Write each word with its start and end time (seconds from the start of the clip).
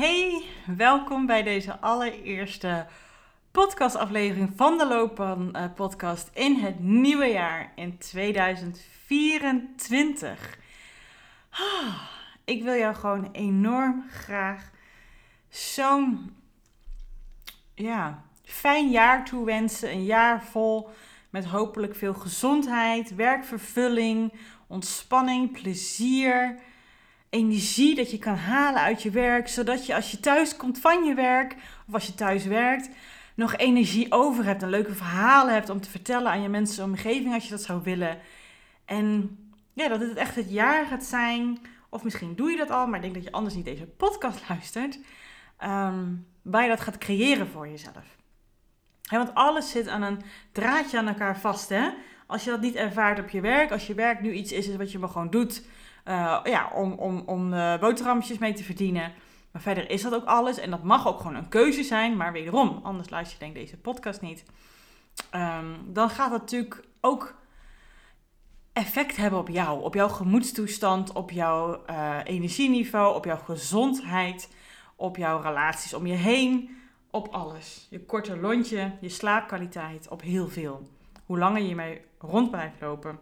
Hey, 0.00 0.44
welkom 0.76 1.26
bij 1.26 1.42
deze 1.42 1.78
allereerste 1.78 2.86
podcastaflevering 3.50 4.52
van 4.56 4.78
de 4.78 4.86
Loopbaan 4.86 5.50
uh, 5.56 5.64
podcast 5.74 6.30
in 6.32 6.54
het 6.54 6.78
nieuwe 6.78 7.26
jaar 7.26 7.72
in 7.74 7.98
2024. 7.98 10.58
Ah, 11.50 12.02
ik 12.44 12.62
wil 12.62 12.74
jou 12.74 12.94
gewoon 12.94 13.28
enorm 13.32 14.04
graag 14.10 14.70
zo'n 15.48 16.36
ja, 17.74 18.24
fijn 18.44 18.90
jaar 18.90 19.24
toewensen. 19.24 19.90
Een 19.90 20.04
jaar 20.04 20.44
vol 20.44 20.88
met 21.30 21.44
hopelijk 21.44 21.96
veel 21.96 22.14
gezondheid, 22.14 23.14
werkvervulling, 23.14 24.32
ontspanning, 24.66 25.52
plezier 25.52 26.58
energie 27.30 27.94
dat 27.94 28.10
je 28.10 28.18
kan 28.18 28.34
halen 28.34 28.80
uit 28.80 29.02
je 29.02 29.10
werk, 29.10 29.48
zodat 29.48 29.86
je 29.86 29.94
als 29.94 30.10
je 30.10 30.20
thuis 30.20 30.56
komt 30.56 30.78
van 30.78 31.04
je 31.04 31.14
werk 31.14 31.56
of 31.86 31.94
als 31.94 32.06
je 32.06 32.14
thuis 32.14 32.44
werkt, 32.44 32.88
nog 33.34 33.56
energie 33.56 34.12
over 34.12 34.44
hebt 34.44 34.62
en 34.62 34.70
leuke 34.70 34.94
verhalen 34.94 35.54
hebt 35.54 35.68
om 35.68 35.80
te 35.80 35.90
vertellen 35.90 36.30
aan 36.30 36.42
je 36.42 36.48
mensen 36.48 36.84
omgeving 36.84 37.34
als 37.34 37.44
je 37.44 37.50
dat 37.50 37.62
zou 37.62 37.82
willen. 37.82 38.18
En 38.84 39.38
ja, 39.72 39.88
dat 39.88 40.00
het 40.00 40.16
echt 40.16 40.34
het 40.34 40.50
jaar 40.50 40.86
gaat 40.86 41.04
zijn, 41.04 41.58
of 41.88 42.04
misschien 42.04 42.34
doe 42.34 42.50
je 42.50 42.56
dat 42.56 42.70
al, 42.70 42.86
maar 42.86 42.96
ik 42.96 43.02
denk 43.02 43.14
dat 43.14 43.24
je 43.24 43.32
anders 43.32 43.54
niet 43.54 43.64
deze 43.64 43.86
podcast 43.86 44.48
luistert, 44.48 44.98
um, 45.64 46.26
waar 46.42 46.62
je 46.62 46.68
dat 46.68 46.80
gaat 46.80 46.98
creëren 46.98 47.46
voor 47.46 47.68
jezelf. 47.68 48.16
want 49.10 49.34
alles 49.34 49.70
zit 49.70 49.88
aan 49.88 50.02
een 50.02 50.22
draadje 50.52 50.98
aan 50.98 51.08
elkaar 51.08 51.38
vast. 51.38 51.68
Hè? 51.68 51.90
Als 52.26 52.44
je 52.44 52.50
dat 52.50 52.60
niet 52.60 52.74
ervaart 52.74 53.18
op 53.18 53.28
je 53.28 53.40
werk, 53.40 53.70
als 53.70 53.86
je 53.86 53.94
werk 53.94 54.20
nu 54.20 54.32
iets 54.32 54.52
is 54.52 54.76
wat 54.76 54.92
je 54.92 54.98
maar 54.98 55.08
gewoon 55.08 55.30
doet 55.30 55.62
uh, 56.04 56.40
ja, 56.44 56.70
om, 56.74 56.92
om, 56.92 57.22
om 57.26 57.52
uh, 57.52 57.78
boterhammetjes 57.78 58.38
mee 58.38 58.52
te 58.52 58.64
verdienen. 58.64 59.12
Maar 59.50 59.62
verder 59.62 59.90
is 59.90 60.02
dat 60.02 60.14
ook 60.14 60.24
alles. 60.24 60.58
En 60.58 60.70
dat 60.70 60.82
mag 60.82 61.06
ook 61.06 61.20
gewoon 61.20 61.34
een 61.34 61.48
keuze 61.48 61.82
zijn. 61.82 62.16
Maar 62.16 62.32
wederom, 62.32 62.80
anders 62.82 63.10
luister 63.10 63.38
je 63.38 63.44
denk 63.44 63.54
deze 63.54 63.76
podcast 63.76 64.20
niet. 64.20 64.44
Um, 65.34 65.92
dan 65.92 66.10
gaat 66.10 66.30
dat 66.30 66.40
natuurlijk 66.40 66.84
ook 67.00 67.34
effect 68.72 69.16
hebben 69.16 69.38
op 69.38 69.48
jou. 69.48 69.82
Op 69.82 69.94
jouw 69.94 70.08
gemoedstoestand, 70.08 71.12
op 71.12 71.30
jouw 71.30 71.82
uh, 71.90 72.18
energieniveau, 72.24 73.14
op 73.14 73.24
jouw 73.24 73.36
gezondheid, 73.36 74.54
op 74.96 75.16
jouw 75.16 75.40
relaties 75.40 75.94
om 75.94 76.06
je 76.06 76.14
heen. 76.14 76.78
Op 77.10 77.28
alles. 77.28 77.86
Je 77.90 78.04
korte 78.04 78.36
lontje, 78.36 78.92
je 79.00 79.08
slaapkwaliteit, 79.08 80.08
op 80.08 80.22
heel 80.22 80.48
veel. 80.48 80.88
Hoe 81.26 81.38
langer 81.38 81.62
je 81.62 81.74
mee 81.74 82.00
rond 82.18 82.50
blijft 82.50 82.80
lopen, 82.80 83.18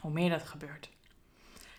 hoe 0.00 0.10
meer 0.10 0.30
dat 0.30 0.42
gebeurt. 0.42 0.90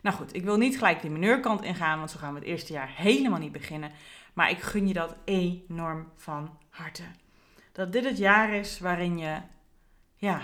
Nou 0.01 0.15
goed, 0.15 0.35
ik 0.35 0.43
wil 0.43 0.57
niet 0.57 0.77
gelijk 0.77 1.01
de 1.01 1.09
mineurkant 1.09 1.63
ingaan, 1.63 1.97
want 1.97 2.11
zo 2.11 2.17
gaan 2.17 2.33
we 2.33 2.39
het 2.39 2.47
eerste 2.47 2.73
jaar 2.73 2.91
helemaal 2.95 3.39
niet 3.39 3.51
beginnen. 3.51 3.91
Maar 4.33 4.49
ik 4.49 4.59
gun 4.59 4.87
je 4.87 4.93
dat 4.93 5.15
enorm 5.25 6.11
van 6.15 6.57
harte. 6.69 7.03
Dat 7.71 7.91
dit 7.91 8.05
het 8.05 8.17
jaar 8.17 8.53
is 8.53 8.79
waarin 8.79 9.17
je, 9.17 9.37
ja, 10.15 10.41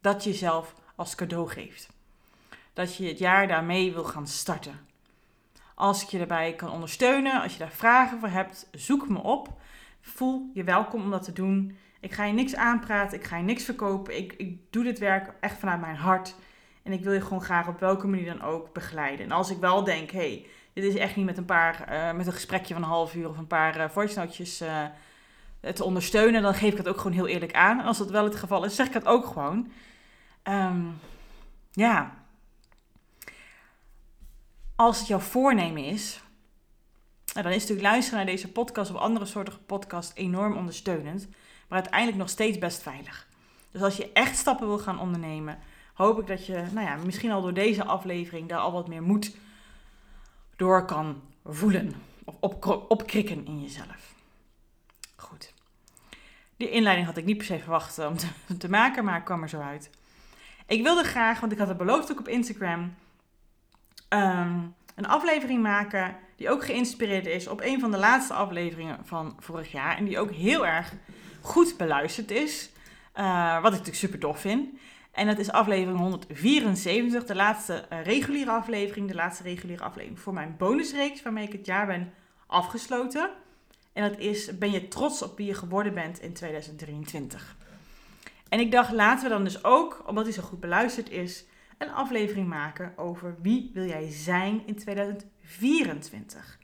dat 0.00 0.24
jezelf 0.24 0.74
als 0.96 1.14
cadeau 1.14 1.48
geeft. 1.48 1.88
Dat 2.72 2.96
je 2.96 3.06
het 3.08 3.18
jaar 3.18 3.48
daarmee 3.48 3.92
wil 3.92 4.04
gaan 4.04 4.26
starten. 4.26 4.86
Als 5.74 6.02
ik 6.02 6.08
je 6.08 6.18
daarbij 6.18 6.54
kan 6.54 6.70
ondersteunen, 6.70 7.42
als 7.42 7.52
je 7.52 7.58
daar 7.58 7.70
vragen 7.70 8.18
voor 8.20 8.28
hebt, 8.28 8.68
zoek 8.72 9.08
me 9.08 9.22
op. 9.22 9.60
Voel 10.00 10.50
je 10.54 10.64
welkom 10.64 11.02
om 11.02 11.10
dat 11.10 11.22
te 11.22 11.32
doen. 11.32 11.78
Ik 12.00 12.12
ga 12.12 12.24
je 12.24 12.32
niks 12.32 12.54
aanpraten, 12.54 13.18
ik 13.18 13.24
ga 13.24 13.36
je 13.36 13.42
niks 13.42 13.64
verkopen. 13.64 14.16
Ik, 14.16 14.32
ik 14.32 14.72
doe 14.72 14.84
dit 14.84 14.98
werk 14.98 15.32
echt 15.40 15.58
vanuit 15.58 15.80
mijn 15.80 15.96
hart. 15.96 16.34
En 16.86 16.92
ik 16.92 17.04
wil 17.04 17.12
je 17.12 17.20
gewoon 17.20 17.42
graag 17.42 17.68
op 17.68 17.80
welke 17.80 18.06
manier 18.06 18.26
dan 18.26 18.42
ook 18.42 18.72
begeleiden. 18.72 19.24
En 19.24 19.32
als 19.32 19.50
ik 19.50 19.58
wel 19.58 19.84
denk, 19.84 20.10
hey, 20.10 20.46
dit 20.72 20.84
is 20.84 20.94
echt 20.94 21.16
niet 21.16 21.24
met 21.24 21.38
een 21.38 21.44
paar, 21.44 21.92
uh, 21.92 22.12
met 22.12 22.26
een 22.26 22.32
gesprekje 22.32 22.74
van 22.74 22.82
een 22.82 22.88
half 22.88 23.14
uur 23.14 23.28
of 23.28 23.38
een 23.38 23.46
paar 23.46 23.76
uh, 23.76 23.88
voice 23.88 24.18
notes 24.18 24.62
uh, 24.62 24.84
te 25.74 25.84
ondersteunen, 25.84 26.42
dan 26.42 26.54
geef 26.54 26.72
ik 26.72 26.76
het 26.76 26.88
ook 26.88 26.96
gewoon 26.96 27.12
heel 27.12 27.26
eerlijk 27.26 27.52
aan. 27.52 27.80
En 27.80 27.86
als 27.86 27.98
dat 27.98 28.10
wel 28.10 28.24
het 28.24 28.36
geval 28.36 28.64
is, 28.64 28.74
zeg 28.74 28.86
ik 28.86 28.92
het 28.92 29.06
ook 29.06 29.26
gewoon. 29.26 29.72
Um, 30.44 30.98
ja. 31.72 32.14
Als 34.76 34.98
het 34.98 35.06
jouw 35.06 35.18
voornemen 35.18 35.84
is, 35.84 36.20
nou, 37.32 37.46
dan 37.46 37.56
is 37.56 37.60
natuurlijk 37.60 37.88
luisteren 37.88 38.18
naar 38.18 38.34
deze 38.34 38.52
podcast 38.52 38.90
of 38.90 38.96
andere 38.96 39.26
soorten 39.26 39.64
podcast 39.66 40.12
enorm 40.14 40.56
ondersteunend, 40.56 41.28
maar 41.68 41.78
uiteindelijk 41.78 42.18
nog 42.18 42.28
steeds 42.28 42.58
best 42.58 42.82
veilig. 42.82 43.26
Dus 43.70 43.82
als 43.82 43.96
je 43.96 44.12
echt 44.12 44.36
stappen 44.36 44.66
wil 44.66 44.78
gaan 44.78 45.00
ondernemen, 45.00 45.58
hoop 45.96 46.20
ik 46.20 46.26
dat 46.26 46.46
je, 46.46 46.64
nou 46.72 46.86
ja, 46.86 46.96
misschien 46.96 47.30
al 47.30 47.42
door 47.42 47.54
deze 47.54 47.84
aflevering 47.84 48.48
daar 48.48 48.58
al 48.58 48.72
wat 48.72 48.88
meer 48.88 49.02
moed 49.02 49.36
door 50.56 50.84
kan 50.84 51.22
voelen. 51.44 51.94
Of 52.24 52.34
op, 52.40 52.86
opkrikken 52.88 53.46
in 53.46 53.62
jezelf. 53.62 54.14
Goed. 55.16 55.52
Die 56.56 56.70
inleiding 56.70 57.06
had 57.06 57.16
ik 57.16 57.24
niet 57.24 57.36
per 57.36 57.46
se 57.46 57.58
verwacht 57.58 57.98
om 57.98 58.16
te, 58.58 58.68
maken, 58.68 59.04
maar 59.04 59.18
ik 59.18 59.24
kwam 59.24 59.42
er 59.42 59.48
zo 59.48 59.60
uit. 59.60 59.90
Ik 60.66 60.82
wilde 60.82 61.04
graag, 61.04 61.40
want 61.40 61.52
ik 61.52 61.58
had 61.58 61.68
het 61.68 61.76
beloofd 61.76 62.10
ook 62.10 62.18
op 62.18 62.28
Instagram, 62.28 62.94
ehm, 64.08 64.58
een 64.94 65.06
aflevering 65.06 65.62
maken 65.62 66.16
die 66.36 66.50
ook 66.50 66.64
geïnspireerd 66.64 67.26
is 67.26 67.48
op 67.48 67.60
een 67.60 67.80
van 67.80 67.90
de 67.90 67.98
laatste 67.98 68.34
afleveringen 68.34 68.98
van 69.04 69.36
vorig 69.38 69.72
jaar. 69.72 69.96
En 69.96 70.04
die 70.04 70.18
ook 70.18 70.32
heel 70.32 70.66
erg 70.66 70.92
goed 71.40 71.76
beluisterd 71.76 72.30
is. 72.30 72.70
Uh, 73.14 73.54
wat 73.54 73.72
ik 73.72 73.78
natuurlijk 73.78 73.96
super 73.96 74.18
tof 74.18 74.40
vind. 74.40 74.68
En 75.16 75.26
dat 75.26 75.38
is 75.38 75.50
aflevering 75.50 75.98
174, 75.98 77.24
de 77.24 77.34
laatste 77.34 77.74
eh, 77.74 78.04
reguliere 78.04 78.50
aflevering. 78.50 79.08
De 79.08 79.14
laatste 79.14 79.42
reguliere 79.42 79.82
aflevering 79.82 80.20
voor 80.20 80.32
mijn 80.32 80.54
bonusreeks 80.58 81.22
waarmee 81.22 81.46
ik 81.46 81.52
het 81.52 81.66
jaar 81.66 81.86
ben 81.86 82.12
afgesloten. 82.46 83.30
En 83.92 84.10
dat 84.10 84.18
is, 84.18 84.58
ben 84.58 84.70
je 84.70 84.88
trots 84.88 85.22
op 85.22 85.36
wie 85.36 85.46
je 85.46 85.54
geworden 85.54 85.94
bent 85.94 86.20
in 86.20 86.32
2023. 86.32 87.56
En 88.48 88.60
ik 88.60 88.72
dacht, 88.72 88.92
laten 88.92 89.22
we 89.22 89.34
dan 89.34 89.44
dus 89.44 89.64
ook, 89.64 90.02
omdat 90.06 90.24
hij 90.24 90.32
zo 90.32 90.42
goed 90.42 90.60
beluisterd 90.60 91.10
is, 91.10 91.44
een 91.78 91.90
aflevering 91.90 92.48
maken 92.48 92.92
over 92.96 93.36
wie 93.42 93.70
wil 93.74 93.86
jij 93.86 94.10
zijn 94.10 94.62
in 94.66 94.76
2024. 94.76 96.58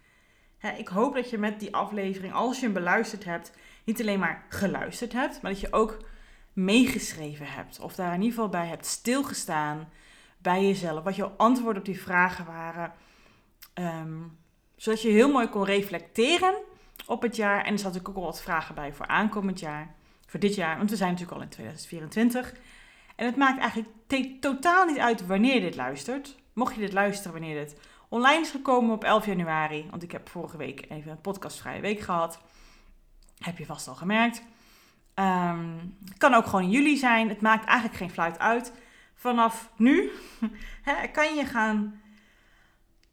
ik 0.76 0.88
hoop 0.88 1.14
dat 1.14 1.30
je 1.30 1.38
met 1.38 1.60
die 1.60 1.74
aflevering, 1.74 2.32
als 2.32 2.58
je 2.58 2.64
hem 2.64 2.74
beluisterd 2.74 3.24
hebt, 3.24 3.52
niet 3.84 4.00
alleen 4.00 4.18
maar 4.18 4.44
geluisterd 4.48 5.12
hebt, 5.12 5.42
maar 5.42 5.50
dat 5.50 5.60
je 5.60 5.72
ook 5.72 6.10
meegeschreven 6.52 7.46
hebt. 7.46 7.80
Of 7.80 7.94
daar 7.94 8.14
in 8.14 8.20
ieder 8.22 8.34
geval 8.34 8.48
bij 8.48 8.66
hebt 8.66 8.86
stilgestaan 8.86 9.88
bij 10.38 10.66
jezelf. 10.66 11.04
Wat 11.04 11.16
jouw 11.16 11.34
antwoorden 11.36 11.78
op 11.82 11.88
die 11.88 12.02
vragen 12.02 12.44
waren. 12.44 12.92
Ehm, 13.74 14.18
zodat 14.76 15.02
je 15.02 15.08
heel 15.08 15.30
mooi 15.30 15.48
kon 15.48 15.64
reflecteren 15.64 16.54
op 17.06 17.22
het 17.22 17.36
jaar. 17.36 17.64
En 17.64 17.72
er 17.72 17.78
zat 17.78 17.92
natuurlijk 17.92 18.08
ook 18.08 18.24
al 18.24 18.30
wat 18.30 18.42
vragen 18.42 18.74
bij 18.74 18.92
voor 18.92 19.06
aankomend 19.06 19.60
jaar. 19.60 19.94
Voor 20.26 20.40
dit 20.40 20.54
jaar, 20.54 20.76
want 20.76 20.90
we 20.90 20.96
zijn 20.96 21.10
natuurlijk 21.10 21.36
al 21.36 21.42
in 21.42 21.50
2024. 21.50 22.54
En 23.16 23.26
het 23.26 23.36
maakt 23.36 23.60
eigenlijk 23.60 23.90
totaal 24.40 24.86
niet 24.86 24.98
uit 24.98 25.26
wanneer 25.26 25.54
je 25.54 25.60
dit 25.60 25.76
luistert. 25.76 26.36
Mocht 26.52 26.74
je 26.74 26.80
dit 26.80 26.92
luisteren 26.92 27.32
wanneer 27.32 27.64
dit 27.64 27.76
online 28.08 28.40
is 28.40 28.50
gekomen 28.50 28.94
op 28.94 29.04
11 29.04 29.26
januari. 29.26 29.86
Want 29.90 30.02
ik 30.02 30.12
heb 30.12 30.28
vorige 30.28 30.56
week 30.56 30.90
even 30.90 31.10
een 31.10 31.20
podcastvrije 31.20 31.80
week 31.80 32.00
gehad. 32.00 32.40
Heb 33.38 33.58
je 33.58 33.66
vast 33.66 33.88
al 33.88 33.94
gemerkt. 33.94 34.42
Het 36.04 36.18
kan 36.18 36.34
ook 36.34 36.44
gewoon 36.44 36.62
in 36.62 36.70
juli 36.70 36.96
zijn. 36.96 37.28
Het 37.28 37.40
maakt 37.40 37.64
eigenlijk 37.64 37.98
geen 37.98 38.10
fluit 38.10 38.38
uit. 38.38 38.72
Vanaf 39.14 39.70
nu 39.76 40.10
kan 41.12 41.34
je 41.34 41.44
gaan 41.44 42.00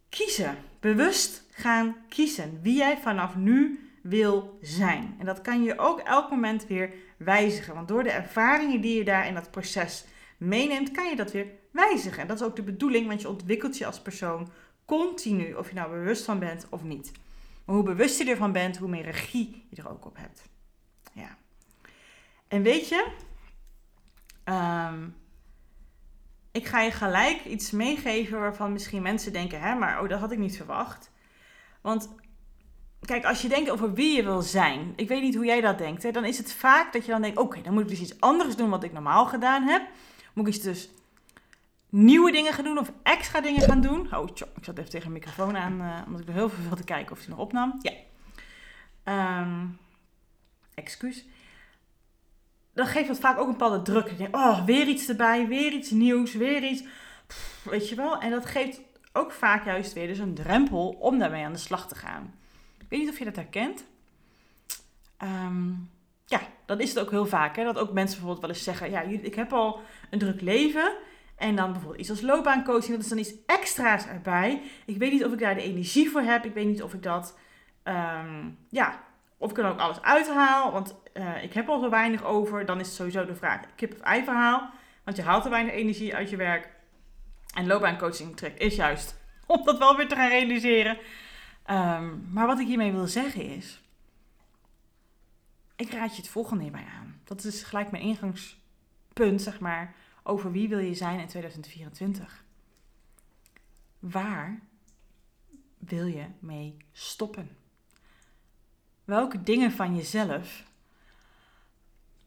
kiezen. 0.10 0.58
Bewust 0.80 1.44
gaan 1.52 1.96
kiezen 2.10 2.60
wie 2.62 2.78
jij 2.78 2.98
vanaf 2.98 3.36
nu 3.36 3.90
wil 4.04 4.58
zijn. 4.62 5.16
En 5.20 5.26
dat 5.26 5.42
kan 5.42 5.64
je 5.64 5.78
ook 5.78 6.00
elk 6.00 6.30
moment 6.30 6.68
weer 6.68 6.94
wijzigen. 7.18 7.74
Want 7.74 7.88
door 7.88 8.04
de 8.04 8.12
ervaringen 8.12 8.82
die 8.82 8.98
je 8.98 9.04
daar 9.04 9.28
in 9.28 9.34
dat 9.34 9.52
proces 9.52 10.06
meeneemt, 10.38 10.92
kan 10.92 11.10
je 11.10 11.16
dat 11.16 11.32
weer 11.32 11.48
wijzigen. 11.72 12.22
En 12.22 12.28
dat 12.28 12.40
is 12.40 12.46
ook 12.46 12.56
de 12.56 12.64
bedoeling, 12.64 13.08
want 13.08 13.22
je 13.22 13.30
ontwikkelt 13.30 13.78
je 13.78 13.86
als 13.86 14.02
persoon 14.02 14.52
Continu, 14.86 15.54
of 15.54 15.70
je 15.70 15.76
nou 15.76 15.92
bewust 15.92 16.26
van 16.26 16.40
bent 16.40 16.68
of 16.70 16.84
niet. 16.84 17.12
Maar 17.66 17.76
hoe 17.76 17.84
bewust 17.84 18.18
je 18.18 18.30
ervan 18.30 18.52
bent, 18.52 18.78
hoe 18.78 18.90
meer 18.90 19.04
regie 19.04 19.66
je 19.70 19.76
er 19.82 19.90
ook 19.90 20.06
op 20.06 20.18
hebt. 20.18 20.44
Ja. 21.14 21.38
En 22.50 22.64
weet 22.64 22.90
je, 22.90 23.12
ehm, 24.44 25.08
ik 26.52 26.66
ga 26.66 26.82
je 26.82 26.92
gelijk 26.92 27.46
iets 27.46 27.72
meegeven 27.72 28.40
waarvan 28.40 28.72
misschien 28.72 29.02
mensen 29.02 29.34
denken, 29.34 29.62
hè, 29.62 29.76
maar 29.76 30.02
oh, 30.02 30.10
dat 30.10 30.20
had 30.20 30.32
ik 30.32 30.38
niet 30.38 30.58
verwacht. 30.58 31.12
Want 31.82 32.10
kijk, 33.02 33.26
als 33.26 33.42
je 33.42 33.48
denkt 33.48 33.70
over 33.70 33.94
wie 33.94 34.16
je 34.16 34.24
wil 34.24 34.42
zijn, 34.42 34.94
ik 34.96 35.08
weet 35.08 35.22
niet 35.22 35.36
hoe 35.36 35.46
jij 35.46 35.62
dat 35.62 35.78
denkt, 35.78 36.04
hè, 36.04 36.12
dan 36.12 36.26
is 36.26 36.38
het 36.38 36.54
vaak 36.54 36.94
dat 36.94 37.06
je 37.06 37.12
dan 37.12 37.22
denkt, 37.22 37.38
oké, 37.38 37.62
dan 37.62 37.74
moet 37.74 37.84
ik 37.84 37.90
dus 37.90 38.02
iets 38.02 38.20
anders 38.20 38.56
doen 38.56 38.70
wat 38.70 38.84
ik 38.84 38.94
normaal 38.94 39.26
gedaan 39.26 39.64
heb. 39.64 39.88
Moet 40.34 40.48
ik 40.48 40.54
iets 40.54 40.64
dus 40.64 40.90
nieuwe 41.90 42.32
dingen 42.32 42.54
gaan 42.54 42.64
doen 42.64 42.78
of 42.78 42.92
extra 43.04 43.42
dingen 43.42 43.62
gaan 43.62 43.82
doen. 43.82 44.16
Oh, 44.16 44.28
tjo, 44.28 44.46
ik 44.56 44.64
zat 44.64 44.78
even 44.78 44.90
tegen 44.90 45.08
de 45.08 45.14
microfoon 45.14 45.58
aan, 45.58 45.82
uh, 45.82 46.02
omdat 46.06 46.22
ik 46.22 46.28
er 46.28 46.34
heel 46.34 46.50
veel 46.50 46.64
wilde 46.64 46.84
kijken 46.84 47.12
of 47.12 47.20
hij 47.20 47.30
nog 47.30 47.40
opnam. 47.40 47.80
Ja. 47.82 47.94
Um, 49.42 49.78
excuus. 50.74 51.26
Dan 52.80 52.88
geeft 52.88 53.08
dat 53.08 53.20
vaak 53.20 53.38
ook 53.38 53.46
een 53.46 53.58
bepaalde 53.58 53.82
druk. 53.82 54.18
denk, 54.18 54.36
oh, 54.36 54.66
weer 54.66 54.88
iets 54.88 55.10
erbij, 55.10 55.48
weer 55.48 55.72
iets 55.72 55.92
nieuws, 55.92 56.34
weer 56.34 56.64
iets. 56.64 56.84
weet 57.64 57.90
je 57.90 57.96
wel? 57.96 58.20
En 58.20 58.30
dat 58.32 58.46
geeft 58.46 58.82
ook 59.14 59.32
vaak 59.32 59.66
juist 59.66 59.94
weer 59.94 60.08
dus 60.08 60.20
een 60.20 60.34
drempel 60.34 60.90
om 61.00 61.20
daarmee 61.20 61.46
aan 61.46 61.52
de 61.52 61.58
slag 61.58 61.88
te 61.88 61.96
gaan. 61.96 62.34
Ik 62.78 62.86
weet 62.90 63.00
niet 63.00 63.10
of 63.10 63.18
je 63.18 63.26
dat 63.26 63.36
herkent. 63.36 63.86
Um, 65.24 65.90
ja, 66.26 66.40
dan 66.66 66.80
is 66.80 66.90
het 66.90 67.00
ook 67.00 67.10
heel 67.10 67.26
vaak. 67.26 67.56
Hè, 67.56 67.64
dat 67.64 67.78
ook 67.78 67.92
mensen 67.92 68.18
bijvoorbeeld 68.18 68.46
wel 68.46 68.50
eens 68.50 68.64
zeggen: 68.64 68.90
Ja, 68.90 69.02
ik 69.02 69.36
heb 69.36 69.54
al 69.54 69.82
een 70.10 70.20
druk 70.20 70.42
leven. 70.42 70.96
En 71.36 71.56
dan 71.56 71.72
bijvoorbeeld 71.72 72.02
iets 72.02 72.10
als 72.10 72.22
loopbaancoaching, 72.22 72.92
dat 72.92 73.02
is 73.02 73.08
dan 73.08 73.18
iets 73.18 73.34
extra's 73.46 74.06
erbij. 74.06 74.62
Ik 74.86 74.98
weet 74.98 75.12
niet 75.12 75.26
of 75.26 75.32
ik 75.32 75.40
daar 75.40 75.56
de 75.56 75.62
energie 75.62 76.10
voor 76.10 76.22
heb. 76.22 76.46
Ik 76.46 76.54
weet 76.54 76.68
niet 76.68 76.84
of 76.84 76.94
ik 76.94 77.04
dat, 77.04 77.38
um, 77.84 78.58
ja, 78.70 79.04
of 79.40 79.52
ik 79.52 79.58
er 79.58 79.70
ook 79.70 79.80
alles 79.80 80.02
uithaal. 80.02 80.72
Want 80.72 80.96
uh, 81.14 81.44
ik 81.44 81.54
heb 81.54 81.70
al 81.70 81.80
zo 81.80 81.90
weinig 81.90 82.24
over. 82.24 82.66
Dan 82.66 82.80
is 82.80 82.86
het 82.86 82.96
sowieso 82.96 83.26
de 83.26 83.36
vraag, 83.36 83.62
kip 83.76 83.94
of 83.94 84.00
ei 84.00 84.24
verhaal. 84.24 84.70
Want 85.04 85.18
je 85.18 85.24
haalt 85.24 85.44
te 85.44 85.50
weinig 85.50 85.74
energie 85.74 86.16
uit 86.16 86.30
je 86.30 86.36
werk. 86.36 86.70
En 87.54 87.68
loopbaancoaching 87.68 88.38
trek 88.38 88.58
is 88.58 88.76
juist 88.76 89.16
om 89.46 89.66
dat 89.66 89.78
wel 89.78 89.96
weer 89.96 90.08
te 90.08 90.16
gaan 90.16 90.30
realiseren. 90.30 90.98
Um, 91.70 92.28
maar 92.32 92.48
wat 92.48 92.60
ik 92.60 92.68
hiermee 92.68 92.92
wil 92.92 93.08
zeggen 93.08 93.46
is, 93.46 93.82
ik 95.76 95.92
raad 95.92 96.16
je 96.16 96.22
het 96.22 96.32
volgende 96.32 96.64
hierbij 96.64 96.86
aan. 97.00 97.22
Dat 97.24 97.44
is 97.44 97.64
gelijk 97.64 97.92
mijn 97.92 98.04
ingangspunt, 98.04 99.42
zeg 99.42 99.60
maar, 99.60 99.96
over 100.24 100.52
wie 100.52 100.70
wil 100.70 100.80
je 100.80 100.94
zijn 100.94 101.20
in 101.20 101.28
2024. 101.28 102.44
Waar 104.00 104.60
wil 105.78 106.06
je 106.06 106.26
mee 106.40 106.78
stoppen? 106.92 107.59
Welke 109.10 109.44
dingen 109.44 109.72
van 109.72 109.96
jezelf, 109.96 110.64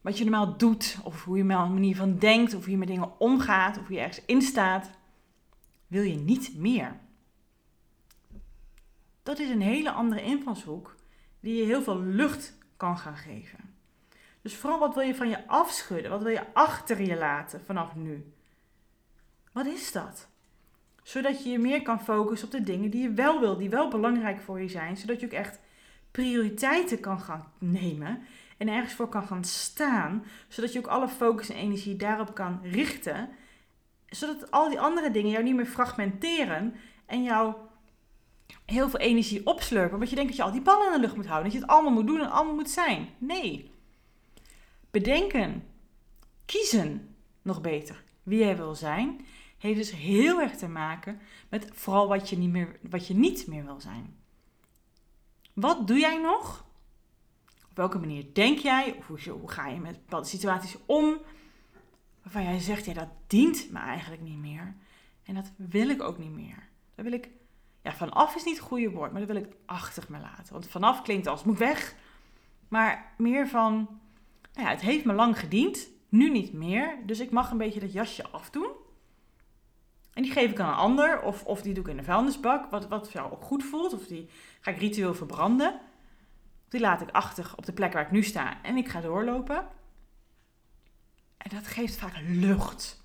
wat 0.01 0.17
je 0.17 0.23
normaal 0.23 0.57
doet, 0.57 0.97
of 1.03 1.23
hoe 1.23 1.37
je 1.37 1.43
met 1.43 1.57
een 1.57 1.73
manier 1.73 1.95
van 1.95 2.17
denkt, 2.17 2.53
of 2.53 2.61
hoe 2.61 2.71
je 2.71 2.77
met 2.77 2.87
dingen 2.87 3.19
omgaat, 3.19 3.77
of 3.77 3.87
hoe 3.87 3.95
je 3.95 4.01
ergens 4.01 4.25
in 4.25 4.41
staat, 4.41 4.89
wil 5.87 6.01
je 6.01 6.15
niet 6.15 6.55
meer? 6.55 6.99
Dat 9.23 9.39
is 9.39 9.49
een 9.49 9.61
hele 9.61 9.91
andere 9.91 10.21
invalshoek 10.21 10.95
die 11.39 11.55
je 11.55 11.63
heel 11.63 11.81
veel 11.81 11.99
lucht 11.99 12.57
kan 12.77 12.97
gaan 12.97 13.17
geven. 13.17 13.59
Dus 14.41 14.55
vooral 14.55 14.79
wat 14.79 14.95
wil 14.95 15.03
je 15.03 15.15
van 15.15 15.29
je 15.29 15.47
afschudden? 15.47 16.11
Wat 16.11 16.21
wil 16.21 16.31
je 16.31 16.53
achter 16.53 17.01
je 17.01 17.17
laten 17.17 17.61
vanaf 17.65 17.95
nu? 17.95 18.33
Wat 19.51 19.65
is 19.65 19.91
dat? 19.91 20.27
Zodat 21.03 21.43
je 21.43 21.49
je 21.49 21.59
meer 21.59 21.81
kan 21.81 22.01
focussen 22.01 22.47
op 22.47 22.53
de 22.53 22.63
dingen 22.63 22.89
die 22.89 23.01
je 23.01 23.13
wel 23.13 23.39
wil, 23.39 23.57
die 23.57 23.69
wel 23.69 23.89
belangrijk 23.89 24.41
voor 24.41 24.61
je 24.61 24.69
zijn. 24.69 24.97
Zodat 24.97 25.19
je 25.19 25.25
ook 25.25 25.31
echt 25.31 25.59
prioriteiten 26.13 26.99
kan 26.99 27.19
gaan 27.19 27.51
nemen 27.57 28.21
en 28.57 28.67
ergens 28.67 28.93
voor 28.93 29.09
kan 29.09 29.23
gaan 29.23 29.43
staan. 29.43 30.25
Zodat 30.47 30.73
je 30.73 30.79
ook 30.79 30.87
alle 30.87 31.07
focus 31.07 31.49
en 31.49 31.55
energie 31.55 31.95
daarop 31.95 32.33
kan 32.33 32.59
richten. 32.63 33.29
Zodat 34.05 34.51
al 34.51 34.69
die 34.69 34.79
andere 34.79 35.11
dingen 35.11 35.31
jou 35.31 35.43
niet 35.43 35.55
meer 35.55 35.65
fragmenteren 35.65 36.75
en 37.05 37.23
jou 37.23 37.53
heel 38.65 38.89
veel 38.89 38.99
energie 38.99 39.45
opslurpen. 39.45 39.97
Want 39.97 40.09
je 40.09 40.15
denkt 40.15 40.29
dat 40.29 40.39
je 40.39 40.45
al 40.45 40.51
die 40.51 40.61
ballen 40.61 40.85
in 40.85 40.93
de 40.93 40.99
lucht 40.99 41.15
moet 41.15 41.25
houden. 41.25 41.51
Dat 41.51 41.59
je 41.59 41.65
het 41.65 41.75
allemaal 41.75 41.93
moet 41.93 42.07
doen 42.07 42.19
en 42.19 42.31
allemaal 42.31 42.55
moet 42.55 42.69
zijn. 42.69 43.09
Nee. 43.17 43.71
Bedenken, 44.91 45.63
kiezen 46.45 47.15
nog 47.41 47.61
beter 47.61 48.03
wie 48.23 48.39
jij 48.39 48.57
wil 48.57 48.75
zijn, 48.75 49.25
heeft 49.57 49.77
dus 49.77 49.91
heel 49.91 50.41
erg 50.41 50.55
te 50.55 50.67
maken 50.67 51.19
met 51.49 51.69
vooral 51.73 52.07
wat 52.07 52.29
je 52.29 52.37
niet 52.37 52.51
meer, 52.51 52.79
wat 52.81 53.07
je 53.07 53.13
niet 53.13 53.47
meer 53.47 53.65
wil 53.65 53.81
zijn. 53.81 54.22
Wat 55.53 55.87
doe 55.87 55.99
jij 55.99 56.17
nog? 56.17 56.65
Op 57.69 57.77
welke 57.77 57.99
manier 57.99 58.25
denk 58.33 58.57
jij? 58.57 59.01
Hoe, 59.07 59.49
ga 59.49 59.67
je 59.67 59.79
met 59.79 59.93
bepaalde 59.93 60.27
situaties 60.27 60.77
om? 60.85 61.17
Waarvan 62.21 62.43
jij 62.43 62.59
zegt, 62.59 62.85
ja, 62.85 62.93
dat 62.93 63.09
dient 63.27 63.71
me 63.71 63.79
eigenlijk 63.79 64.21
niet 64.21 64.37
meer. 64.37 64.75
En 65.23 65.35
dat 65.35 65.51
wil 65.55 65.89
ik 65.89 66.01
ook 66.01 66.17
niet 66.17 66.33
meer. 66.33 66.69
Daar 66.95 67.05
wil 67.05 67.13
ik 67.13 67.29
ja, 67.83 67.93
vanaf 67.93 68.35
is 68.35 68.43
niet 68.43 68.57
het 68.57 68.65
goede 68.65 68.89
woord, 68.89 69.11
maar 69.11 69.25
dat 69.25 69.29
wil 69.29 69.41
ik 69.43 69.55
achter 69.65 70.03
me 70.07 70.19
laten. 70.19 70.53
Want 70.53 70.67
vanaf 70.67 71.01
klinkt 71.01 71.27
als 71.27 71.43
moet 71.43 71.57
weg. 71.57 71.95
Maar 72.67 73.13
meer 73.17 73.47
van, 73.47 73.73
nou 74.53 74.65
ja, 74.67 74.69
het 74.69 74.81
heeft 74.81 75.05
me 75.05 75.13
lang 75.13 75.39
gediend, 75.39 75.89
nu 76.09 76.29
niet 76.29 76.53
meer. 76.53 76.97
Dus 77.05 77.19
ik 77.19 77.31
mag 77.31 77.51
een 77.51 77.57
beetje 77.57 77.79
dat 77.79 77.93
jasje 77.93 78.29
afdoen. 78.31 78.69
En 80.13 80.23
die 80.23 80.31
geef 80.31 80.51
ik 80.51 80.59
aan 80.59 80.69
een 80.69 80.75
ander, 80.75 81.21
of, 81.21 81.43
of 81.43 81.61
die 81.61 81.73
doe 81.73 81.83
ik 81.83 81.89
in 81.89 81.97
de 81.97 82.03
vuilnisbak, 82.03 82.71
wat, 82.71 82.87
wat 82.87 83.11
jou 83.11 83.31
ook 83.31 83.43
goed 83.43 83.63
voelt. 83.63 83.93
Of 83.93 84.07
die 84.07 84.29
ga 84.59 84.71
ik 84.71 84.77
ritueel 84.77 85.13
verbranden. 85.13 85.79
Die 86.69 86.79
laat 86.79 87.01
ik 87.01 87.09
achter 87.11 87.51
op 87.55 87.65
de 87.65 87.73
plek 87.73 87.93
waar 87.93 88.05
ik 88.05 88.11
nu 88.11 88.23
sta 88.23 88.61
en 88.61 88.77
ik 88.77 88.89
ga 88.89 89.01
doorlopen. 89.01 89.67
En 91.37 91.55
dat 91.55 91.67
geeft 91.67 91.95
vaak 91.95 92.13
lucht. 92.27 93.01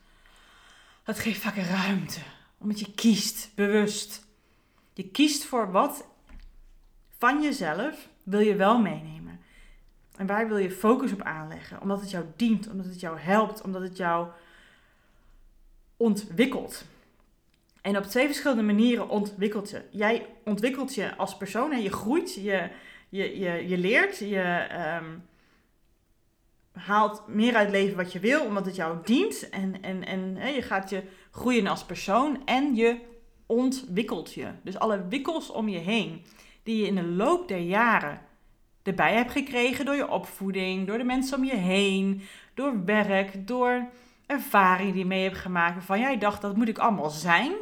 Dat 1.04 1.18
geeft 1.18 1.40
vaak 1.40 1.56
ruimte. 1.56 2.20
Omdat 2.58 2.80
je 2.80 2.94
kiest, 2.94 3.50
bewust. 3.54 4.26
Je 4.92 5.08
kiest 5.08 5.44
voor 5.44 5.70
wat 5.70 6.04
van 7.18 7.42
jezelf 7.42 8.08
wil 8.22 8.40
je 8.40 8.56
wel 8.56 8.78
meenemen. 8.78 9.40
En 10.16 10.26
waar 10.26 10.48
wil 10.48 10.56
je 10.56 10.70
focus 10.70 11.12
op 11.12 11.22
aanleggen? 11.22 11.80
Omdat 11.80 12.00
het 12.00 12.10
jou 12.10 12.24
dient, 12.36 12.68
omdat 12.68 12.86
het 12.86 13.00
jou 13.00 13.18
helpt, 13.18 13.62
omdat 13.62 13.82
het 13.82 13.96
jou 13.96 14.28
ontwikkelt. 15.96 16.84
En 17.88 17.96
op 17.96 18.04
twee 18.04 18.26
verschillende 18.26 18.62
manieren 18.62 19.08
ontwikkelt 19.08 19.70
je. 19.70 19.82
Jij 19.90 20.26
ontwikkelt 20.44 20.94
je 20.94 21.16
als 21.16 21.36
persoon 21.36 21.72
en 21.72 21.82
je 21.82 21.92
groeit, 21.92 22.34
je, 22.34 22.68
je, 23.08 23.38
je, 23.38 23.68
je 23.68 23.78
leert, 23.78 24.18
je 24.18 24.40
ehm, 24.68 25.04
haalt 26.72 27.22
meer 27.26 27.54
uit 27.54 27.70
leven 27.70 27.96
wat 27.96 28.12
je 28.12 28.18
wil, 28.18 28.44
omdat 28.44 28.64
het 28.64 28.76
jou 28.76 28.98
dient. 29.04 29.48
En, 29.48 29.82
en, 29.82 30.04
en 30.04 30.52
je 30.54 30.62
gaat 30.62 30.90
je 30.90 31.02
groeien 31.30 31.66
als 31.66 31.84
persoon 31.84 32.46
en 32.46 32.74
je 32.74 32.96
ontwikkelt 33.46 34.32
je. 34.32 34.46
Dus 34.62 34.78
alle 34.78 35.08
wikkels 35.08 35.50
om 35.50 35.68
je 35.68 35.78
heen, 35.78 36.24
die 36.62 36.76
je 36.76 36.86
in 36.86 36.94
de 36.94 37.06
loop 37.06 37.48
der 37.48 37.60
jaren 37.60 38.20
erbij 38.82 39.14
hebt 39.14 39.32
gekregen 39.32 39.84
door 39.84 39.96
je 39.96 40.10
opvoeding, 40.10 40.86
door 40.86 40.98
de 40.98 41.04
mensen 41.04 41.38
om 41.38 41.44
je 41.44 41.56
heen, 41.56 42.22
door 42.54 42.84
werk, 42.84 43.46
door 43.46 43.88
ervaring 44.26 44.90
die 44.90 45.02
je 45.02 45.06
mee 45.06 45.22
hebt 45.22 45.38
gemaakt, 45.38 45.84
van 45.84 46.00
jij 46.00 46.18
dacht 46.18 46.40
dat 46.40 46.56
moet 46.56 46.68
ik 46.68 46.78
allemaal 46.78 47.10
zijn. 47.10 47.52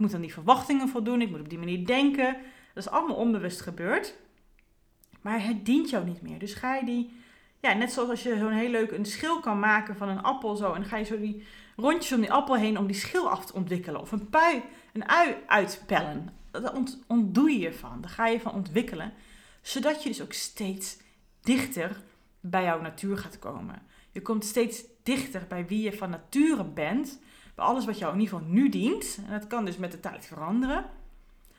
Ik 0.00 0.06
moet 0.06 0.14
aan 0.14 0.20
die 0.20 0.32
verwachtingen 0.32 0.88
voldoen, 0.88 1.20
ik 1.20 1.30
moet 1.30 1.40
op 1.40 1.48
die 1.48 1.58
manier 1.58 1.86
denken. 1.86 2.36
Dat 2.74 2.84
is 2.84 2.90
allemaal 2.90 3.16
onbewust 3.16 3.60
gebeurd. 3.60 4.16
Maar 5.20 5.44
het 5.44 5.64
dient 5.64 5.90
jou 5.90 6.04
niet 6.04 6.22
meer. 6.22 6.38
Dus 6.38 6.54
ga 6.54 6.74
je 6.74 6.84
die, 6.84 7.12
ja, 7.60 7.72
net 7.72 7.92
zoals 7.92 8.08
als 8.08 8.22
je 8.22 8.38
zo'n 8.38 8.52
heel 8.52 8.70
leuk 8.70 8.90
een 8.90 9.04
schil 9.04 9.40
kan 9.40 9.58
maken 9.58 9.96
van 9.96 10.08
een 10.08 10.22
appel 10.22 10.56
zo. 10.56 10.72
En 10.72 10.84
ga 10.84 10.96
je 10.96 11.04
zo 11.04 11.20
die 11.20 11.46
rondjes 11.76 12.12
om 12.12 12.20
die 12.20 12.32
appel 12.32 12.56
heen 12.56 12.78
om 12.78 12.86
die 12.86 12.96
schil 12.96 13.30
af 13.30 13.46
te 13.46 13.54
ontwikkelen. 13.54 14.00
Of 14.00 14.12
een 14.12 14.28
pui 14.28 14.62
een 14.92 15.08
ui 15.08 15.36
uitpellen. 15.46 16.34
Daar 16.50 16.72
ontdoe 17.06 17.50
je 17.50 17.58
je 17.58 17.72
van. 17.72 18.00
Daar 18.00 18.10
ga 18.10 18.26
je 18.26 18.40
van 18.40 18.52
ontwikkelen. 18.52 19.12
Zodat 19.62 20.02
je 20.02 20.08
dus 20.08 20.22
ook 20.22 20.32
steeds 20.32 20.98
dichter 21.40 22.02
bij 22.40 22.62
jouw 22.62 22.80
natuur 22.80 23.18
gaat 23.18 23.38
komen. 23.38 23.82
Je 24.10 24.22
komt 24.22 24.44
steeds 24.44 24.82
dichter 25.02 25.46
bij 25.48 25.66
wie 25.66 25.82
je 25.82 25.92
van 25.92 26.10
nature 26.10 26.64
bent. 26.64 27.20
Alles 27.60 27.84
wat 27.84 27.98
jou 27.98 28.12
in 28.12 28.20
ieder 28.20 28.38
geval 28.38 28.52
nu 28.52 28.68
dient. 28.68 29.18
En 29.26 29.32
dat 29.32 29.46
kan 29.46 29.64
dus 29.64 29.76
met 29.76 29.92
de 29.92 30.00
tijd 30.00 30.26
veranderen. 30.26 30.84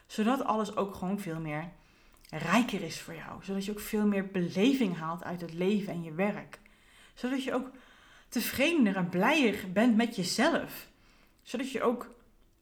Zodat 0.07 0.43
alles 0.43 0.75
ook 0.75 0.95
gewoon 0.95 1.19
veel 1.19 1.39
meer 1.39 1.69
rijker 2.29 2.81
is 2.81 3.01
voor 3.01 3.15
jou. 3.15 3.43
Zodat 3.43 3.65
je 3.65 3.71
ook 3.71 3.79
veel 3.79 4.05
meer 4.05 4.27
beleving 4.27 4.97
haalt 4.97 5.23
uit 5.23 5.41
het 5.41 5.53
leven 5.53 5.93
en 5.93 6.03
je 6.03 6.13
werk. 6.13 6.59
Zodat 7.13 7.43
je 7.43 7.53
ook 7.53 7.69
tevredener 8.29 8.95
en 8.95 9.09
blijer 9.09 9.71
bent 9.73 9.95
met 9.95 10.15
jezelf. 10.15 10.89
Zodat 11.41 11.71
je 11.71 11.81
ook 11.81 12.09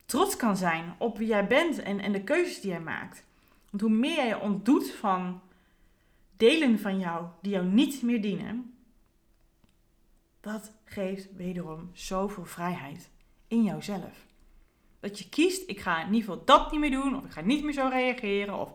trots 0.06 0.36
kan 0.36 0.58
zijn 0.58 0.96
op 0.98 1.18
wie 1.18 1.28
jij 1.28 1.48
bent 1.48 1.80
en, 1.80 2.00
en 2.00 2.12
de 2.12 2.24
keuzes 2.24 2.62
die 2.62 2.70
jij 2.70 2.80
maakt. 2.80 3.24
Want 3.70 3.82
hoe 3.82 3.92
meer 3.92 4.16
jij 4.16 4.28
je 4.28 4.40
ontdoet 4.40 4.92
van 4.92 5.42
delen 6.38 6.80
van 6.80 7.00
jou 7.00 7.28
die 7.42 7.52
jou 7.52 7.66
niet 7.66 8.02
meer 8.02 8.22
dienen, 8.22 8.74
dat 10.42 10.72
geeft 10.86 11.36
wederom 11.36 11.90
zoveel 11.94 12.46
vrijheid 12.46 13.10
in 13.50 13.64
jouzelf. 13.64 14.28
Dat 15.00 15.20
je 15.20 15.30
kiest, 15.30 15.70
ik 15.70 15.80
ga 15.80 16.00
in 16.00 16.14
ieder 16.14 16.30
geval 16.30 16.46
dat 16.46 16.72
niet 16.72 16.80
meer 16.80 16.92
doen, 16.92 17.16
of 17.16 17.26
ik 17.26 17.32
ga 17.32 17.42
niet 17.42 17.64
meer 17.64 17.74
zo 17.74 17.88
reageren, 17.88 18.60
of 18.60 18.74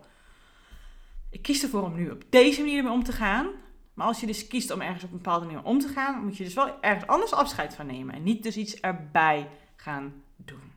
ik 1.30 1.42
kies 1.42 1.62
ervoor 1.62 1.82
om 1.82 1.94
nu 1.94 2.10
op 2.10 2.24
deze 2.28 2.60
manier 2.60 2.82
mee 2.82 2.92
om 2.92 3.04
te 3.04 3.12
gaan. 3.12 3.46
Maar 3.94 4.06
als 4.06 4.20
je 4.20 4.26
dus 4.26 4.46
kiest 4.46 4.70
om 4.70 4.80
ergens 4.80 5.04
op 5.04 5.10
een 5.10 5.16
bepaalde 5.16 5.46
manier 5.46 5.64
om 5.64 5.78
te 5.78 5.88
gaan, 5.88 6.24
moet 6.24 6.36
je 6.36 6.44
dus 6.44 6.54
wel 6.54 6.80
ergens 6.80 7.06
anders 7.06 7.32
afscheid 7.32 7.74
van 7.74 7.86
nemen. 7.86 8.14
En 8.14 8.22
niet 8.22 8.42
dus 8.42 8.56
iets 8.56 8.80
erbij 8.80 9.48
gaan 9.76 10.22
doen. 10.36 10.72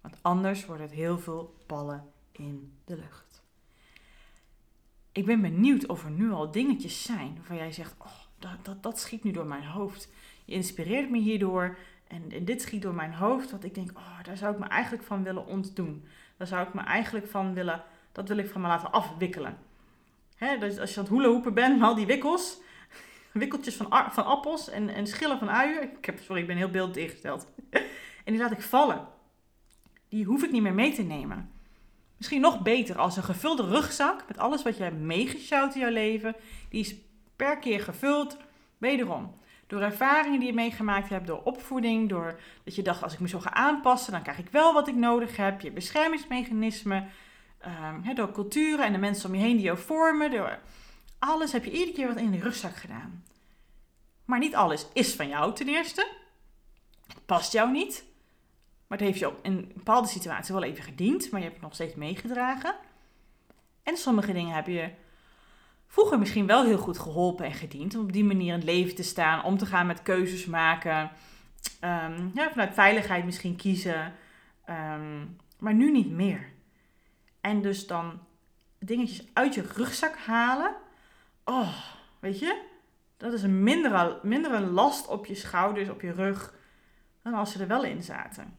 Want 0.00 0.16
anders 0.22 0.66
wordt 0.66 0.82
het 0.82 0.90
heel 0.92 1.18
veel 1.18 1.54
ballen 1.66 2.12
in 2.32 2.72
de 2.84 2.96
lucht. 2.96 3.42
Ik 5.12 5.26
ben 5.26 5.40
benieuwd 5.40 5.86
of 5.86 6.04
er 6.04 6.10
nu 6.10 6.30
al 6.30 6.50
dingetjes 6.50 7.02
zijn 7.02 7.34
waarvan 7.34 7.56
jij 7.56 7.72
zegt: 7.72 7.94
Oh, 7.98 8.18
dat, 8.38 8.64
dat, 8.64 8.82
dat 8.82 9.00
schiet 9.00 9.24
nu 9.24 9.30
door 9.30 9.46
mijn 9.46 9.64
hoofd. 9.64 10.08
Je 10.44 10.54
inspireert 10.54 11.10
me 11.10 11.18
hierdoor. 11.18 11.78
En, 12.10 12.24
en 12.30 12.44
dit 12.44 12.62
schiet 12.62 12.82
door 12.82 12.94
mijn 12.94 13.12
hoofd. 13.12 13.50
Wat 13.50 13.64
ik 13.64 13.74
denk: 13.74 13.90
Oh, 13.94 14.22
daar 14.22 14.36
zou 14.36 14.52
ik 14.52 14.58
me 14.58 14.66
eigenlijk 14.66 15.02
van 15.02 15.22
willen 15.22 15.46
ontdoen. 15.46 16.06
Daar 16.36 16.46
zou 16.46 16.66
ik 16.66 16.74
me 16.74 16.80
eigenlijk 16.80 17.26
van 17.26 17.54
willen. 17.54 17.82
Dat 18.12 18.28
wil 18.28 18.36
ik 18.36 18.48
van 18.48 18.60
me 18.60 18.66
laten 18.66 18.92
afwikkelen. 18.92 19.58
Dus 20.38 20.78
als 20.78 20.90
je 20.90 20.96
aan 20.96 21.02
het 21.02 21.12
hoelenhoepen 21.12 21.54
bent 21.54 21.78
met 21.78 21.88
al 21.88 21.94
die 21.94 22.06
wikkels. 22.06 22.60
Wikkeltjes 23.32 23.74
van, 23.74 23.86
van 24.10 24.24
appels 24.24 24.68
en, 24.68 24.88
en 24.88 25.06
schillen 25.06 25.38
van 25.38 25.50
uien. 25.50 25.82
Ik 25.82 26.04
heb, 26.04 26.18
sorry, 26.18 26.40
ik 26.40 26.46
ben 26.46 26.56
heel 26.56 26.70
beeld 26.70 26.96
ingesteld. 26.96 27.46
en 28.24 28.32
die 28.32 28.38
laat 28.38 28.50
ik 28.50 28.62
vallen. 28.62 29.06
Die 30.08 30.24
hoef 30.24 30.42
ik 30.42 30.50
niet 30.50 30.62
meer 30.62 30.74
mee 30.74 30.92
te 30.92 31.02
nemen. 31.02 31.50
Misschien 32.16 32.40
nog 32.40 32.62
beter 32.62 32.98
als 32.98 33.16
een 33.16 33.22
gevulde 33.22 33.66
rugzak 33.66 34.24
met 34.28 34.38
alles 34.38 34.62
wat 34.62 34.76
je 34.76 34.82
hebt 34.82 35.00
meegesjouwd 35.00 35.74
in 35.74 35.80
jouw 35.80 35.90
leven. 35.90 36.36
Die 36.68 36.80
is 36.80 36.94
per 37.36 37.58
keer 37.58 37.80
gevuld, 37.80 38.36
wederom. 38.78 39.39
Door 39.70 39.80
ervaringen 39.80 40.38
die 40.38 40.48
je 40.48 40.54
meegemaakt 40.54 41.08
hebt, 41.08 41.26
door 41.26 41.42
opvoeding, 41.42 42.08
door 42.08 42.40
dat 42.64 42.74
je 42.74 42.82
dacht 42.82 43.02
als 43.02 43.12
ik 43.12 43.20
me 43.20 43.28
zo 43.28 43.40
ga 43.40 43.52
aanpassen, 43.52 44.12
dan 44.12 44.22
krijg 44.22 44.38
ik 44.38 44.48
wel 44.50 44.72
wat 44.72 44.88
ik 44.88 44.94
nodig 44.94 45.36
heb. 45.36 45.60
Je 45.60 45.70
beschermingsmechanismen, 45.70 47.10
um, 47.66 48.14
door 48.14 48.32
culturen 48.32 48.84
en 48.84 48.92
de 48.92 48.98
mensen 48.98 49.28
om 49.28 49.34
je 49.34 49.40
heen 49.40 49.56
die 49.56 49.64
jou 49.64 49.78
vormen. 49.78 50.30
Door 50.30 50.58
alles 51.18 51.52
heb 51.52 51.64
je 51.64 51.70
iedere 51.70 51.92
keer 51.92 52.06
wat 52.06 52.16
in 52.16 52.30
de 52.30 52.38
rugzak 52.38 52.76
gedaan. 52.76 53.24
Maar 54.24 54.38
niet 54.38 54.54
alles 54.54 54.86
is 54.92 55.14
van 55.14 55.28
jou 55.28 55.54
ten 55.54 55.68
eerste. 55.68 56.08
Het 57.06 57.26
past 57.26 57.52
jou 57.52 57.70
niet. 57.70 58.04
Maar 58.86 58.98
het 58.98 59.06
heeft 59.06 59.18
je 59.18 59.32
in 59.42 59.72
bepaalde 59.74 60.08
situaties 60.08 60.54
wel 60.54 60.62
even 60.62 60.84
gediend, 60.84 61.30
maar 61.30 61.40
je 61.40 61.46
hebt 61.46 61.56
het 61.56 61.66
nog 61.66 61.74
steeds 61.74 61.94
meegedragen. 61.94 62.74
En 63.82 63.96
sommige 63.96 64.32
dingen 64.32 64.54
heb 64.54 64.66
je 64.66 64.90
vroeger 65.90 66.18
misschien 66.18 66.46
wel 66.46 66.64
heel 66.64 66.78
goed 66.78 66.98
geholpen 66.98 67.44
en 67.44 67.52
gediend. 67.52 67.94
Om 67.94 68.02
op 68.02 68.12
die 68.12 68.24
manier 68.24 68.46
in 68.46 68.58
het 68.58 68.64
leven 68.64 68.94
te 68.94 69.02
staan, 69.02 69.44
om 69.44 69.58
te 69.58 69.66
gaan 69.66 69.86
met 69.86 70.02
keuzes 70.02 70.46
maken. 70.46 71.10
Ehm, 71.80 72.28
ja, 72.34 72.50
vanuit 72.50 72.74
veiligheid 72.74 73.24
misschien 73.24 73.56
kiezen. 73.56 74.14
Ehm, 74.64 75.26
maar 75.58 75.74
nu 75.74 75.90
niet 75.90 76.10
meer. 76.10 76.48
En 77.40 77.62
dus 77.62 77.86
dan 77.86 78.20
dingetjes 78.78 79.26
uit 79.32 79.54
je 79.54 79.62
rugzak 79.74 80.16
halen. 80.16 80.74
Oh, 81.44 81.74
weet 82.20 82.38
je? 82.38 82.62
Dat 83.16 83.32
is 83.32 83.42
een 83.42 83.62
mindere, 83.62 84.18
mindere 84.22 84.60
last 84.60 85.06
op 85.08 85.26
je 85.26 85.34
schouders, 85.34 85.88
op 85.88 86.00
je 86.00 86.12
rug, 86.12 86.54
dan 87.22 87.34
als 87.34 87.52
ze 87.52 87.60
er 87.60 87.68
wel 87.68 87.84
in 87.84 88.02
zaten. 88.02 88.56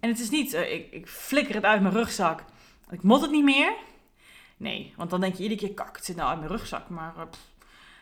En 0.00 0.08
het 0.08 0.18
is 0.18 0.30
niet, 0.30 0.54
uh, 0.54 0.72
ik, 0.72 0.92
ik 0.92 1.08
flikker 1.08 1.54
het 1.54 1.64
uit 1.64 1.80
mijn 1.82 1.94
rugzak. 1.94 2.44
Ik 2.90 3.02
mot 3.02 3.20
het 3.20 3.30
niet 3.30 3.44
meer. 3.44 3.72
Nee, 4.56 4.92
want 4.96 5.10
dan 5.10 5.20
denk 5.20 5.34
je 5.34 5.42
iedere 5.42 5.60
keer, 5.60 5.74
kak, 5.74 5.96
het 5.96 6.04
zit 6.04 6.16
nou 6.16 6.28
uit 6.28 6.38
mijn 6.38 6.50
rugzak. 6.50 6.88
Maar 6.88 7.14
uh, 7.16 7.22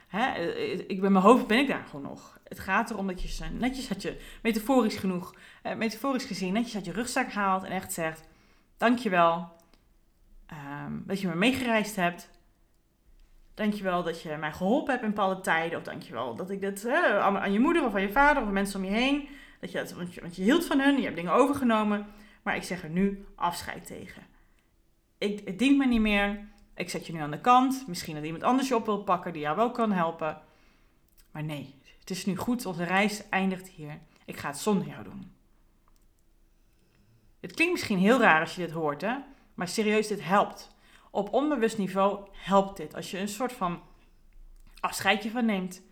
hè, 0.08 0.32
eh, 0.32 0.78
ik 0.78 1.00
ben 1.00 1.12
mijn 1.12 1.24
hoofd 1.24 1.46
ben 1.46 1.58
ik 1.58 1.68
daar 1.68 1.84
gewoon 1.84 2.02
nog. 2.02 2.38
Het 2.44 2.58
gaat 2.58 2.90
erom 2.90 3.06
dat 3.06 3.22
je 3.22 3.44
netjes 3.52 3.88
had 3.88 4.02
je, 4.02 4.20
metaforisch 4.42 4.96
genoeg, 4.96 5.34
metaforisch 5.76 6.24
gezien, 6.24 6.52
netjes 6.52 6.74
uit 6.74 6.84
je 6.84 6.92
rugzak 6.92 7.32
haalt 7.32 7.64
en 7.64 7.70
echt 7.70 7.92
zegt, 7.92 8.28
dankjewel 8.76 9.52
um, 10.52 11.02
dat 11.06 11.20
je 11.20 11.28
me 11.28 11.34
meegereisd 11.34 11.96
hebt. 11.96 12.30
Dankjewel 13.54 14.02
dat 14.02 14.22
je 14.22 14.36
mij 14.36 14.52
geholpen 14.52 14.92
hebt 14.92 15.04
in 15.04 15.10
bepaalde 15.10 15.40
tijden. 15.40 15.78
Of 15.78 15.84
dankjewel 15.84 16.34
dat 16.34 16.50
ik 16.50 16.60
dit 16.60 16.88
aan 16.88 17.52
je 17.52 17.60
moeder 17.60 17.84
of 17.84 17.94
aan 17.94 18.02
je 18.02 18.12
vader 18.12 18.42
of 18.42 18.48
mensen 18.48 18.80
om 18.80 18.86
je 18.86 18.92
heen 18.92 19.28
dat 19.60 19.72
je, 19.72 19.94
want, 19.96 20.14
je, 20.14 20.20
want 20.20 20.36
je 20.36 20.42
hield 20.42 20.64
van 20.64 20.80
hun, 20.80 20.96
je 20.96 21.02
hebt 21.02 21.16
dingen 21.16 21.32
overgenomen. 21.32 22.06
Maar 22.42 22.56
ik 22.56 22.62
zeg 22.62 22.82
er 22.82 22.90
nu 22.90 23.26
afscheid 23.34 23.86
tegen. 23.86 24.22
Ik, 25.24 25.46
het 25.46 25.58
dient 25.58 25.78
me 25.78 25.86
niet 25.86 26.00
meer. 26.00 26.48
Ik 26.74 26.90
zet 26.90 27.06
je 27.06 27.12
nu 27.12 27.20
aan 27.20 27.30
de 27.30 27.40
kant. 27.40 27.84
Misschien 27.86 28.14
dat 28.14 28.24
iemand 28.24 28.42
anders 28.42 28.68
je 28.68 28.74
op 28.74 28.84
wil 28.84 29.02
pakken 29.02 29.32
die 29.32 29.42
jou 29.42 29.56
wel 29.56 29.70
kan 29.70 29.92
helpen. 29.92 30.40
Maar 31.30 31.44
nee, 31.44 31.74
het 32.00 32.10
is 32.10 32.26
nu 32.26 32.36
goed. 32.36 32.66
Onze 32.66 32.84
reis 32.84 33.28
eindigt 33.28 33.68
hier. 33.68 34.00
Ik 34.24 34.36
ga 34.36 34.48
het 34.48 34.58
zonder 34.58 34.86
jou 34.86 35.04
doen. 35.04 35.32
Het 37.40 37.54
klinkt 37.54 37.72
misschien 37.72 37.98
heel 37.98 38.20
raar 38.20 38.40
als 38.40 38.54
je 38.54 38.60
dit 38.60 38.70
hoort, 38.70 39.00
hè? 39.00 39.16
Maar 39.54 39.68
serieus, 39.68 40.08
dit 40.08 40.24
helpt. 40.24 40.74
Op 41.10 41.32
onbewust 41.32 41.78
niveau 41.78 42.28
helpt 42.32 42.76
dit. 42.76 42.94
Als 42.94 43.10
je 43.10 43.18
een 43.18 43.28
soort 43.28 43.52
van 43.52 43.82
afscheidje 44.80 45.30
van 45.30 45.44
neemt. 45.44 45.82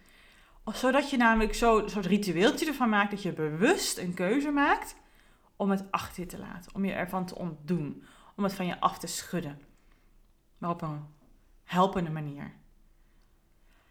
Zodat 0.73 1.11
je 1.11 1.17
namelijk 1.17 1.55
zo'n 1.55 1.89
soort 1.89 2.07
ritueeltje 2.07 2.67
ervan 2.67 2.89
maakt 2.89 3.11
dat 3.11 3.23
je 3.23 3.33
bewust 3.33 3.99
een 3.99 4.15
keuze 4.15 4.51
maakt 4.51 4.97
om 5.57 5.71
het 5.71 5.85
achter 5.91 6.23
je 6.23 6.29
te 6.29 6.39
laten. 6.39 6.75
Om 6.75 6.85
je 6.85 6.93
ervan 6.93 7.27
te 7.27 7.35
ontdoen. 7.35 8.05
Om 8.43 8.49
het 8.49 8.57
van 8.57 8.67
je 8.67 8.81
af 8.81 8.99
te 8.99 9.07
schudden. 9.07 9.61
Maar 10.59 10.71
op 10.71 10.83
een 10.83 11.05
helpende 11.65 12.11
manier. 12.11 12.53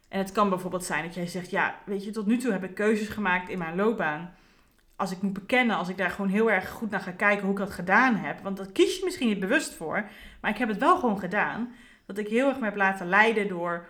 En 0.07 0.17
het 0.17 0.31
kan 0.31 0.49
bijvoorbeeld 0.49 0.83
zijn 0.83 1.03
dat 1.03 1.13
jij 1.13 1.27
zegt, 1.27 1.49
ja, 1.49 1.79
weet 1.85 2.03
je, 2.03 2.11
tot 2.11 2.25
nu 2.25 2.37
toe 2.37 2.51
heb 2.51 2.63
ik 2.63 2.75
keuzes 2.75 3.07
gemaakt 3.07 3.49
in 3.49 3.57
mijn 3.57 3.75
loopbaan. 3.75 4.33
Als 4.95 5.11
ik 5.11 5.21
moet 5.21 5.33
bekennen, 5.33 5.75
als 5.75 5.89
ik 5.89 5.97
daar 5.97 6.09
gewoon 6.09 6.31
heel 6.31 6.51
erg 6.51 6.69
goed 6.69 6.89
naar 6.89 6.99
ga 6.99 7.11
kijken 7.11 7.41
hoe 7.41 7.51
ik 7.51 7.57
dat 7.57 7.71
gedaan 7.71 8.15
heb. 8.15 8.41
Want 8.41 8.57
dat 8.57 8.71
kies 8.71 8.97
je 8.97 9.03
misschien 9.03 9.27
niet 9.27 9.39
bewust 9.39 9.73
voor, 9.73 10.09
maar 10.41 10.51
ik 10.51 10.57
heb 10.57 10.69
het 10.69 10.79
wel 10.79 10.99
gewoon 10.99 11.19
gedaan. 11.19 11.73
Dat 12.05 12.17
ik 12.17 12.27
heel 12.27 12.47
erg 12.47 12.59
me 12.59 12.65
heb 12.65 12.75
laten 12.75 13.07
leiden 13.07 13.47
door 13.47 13.87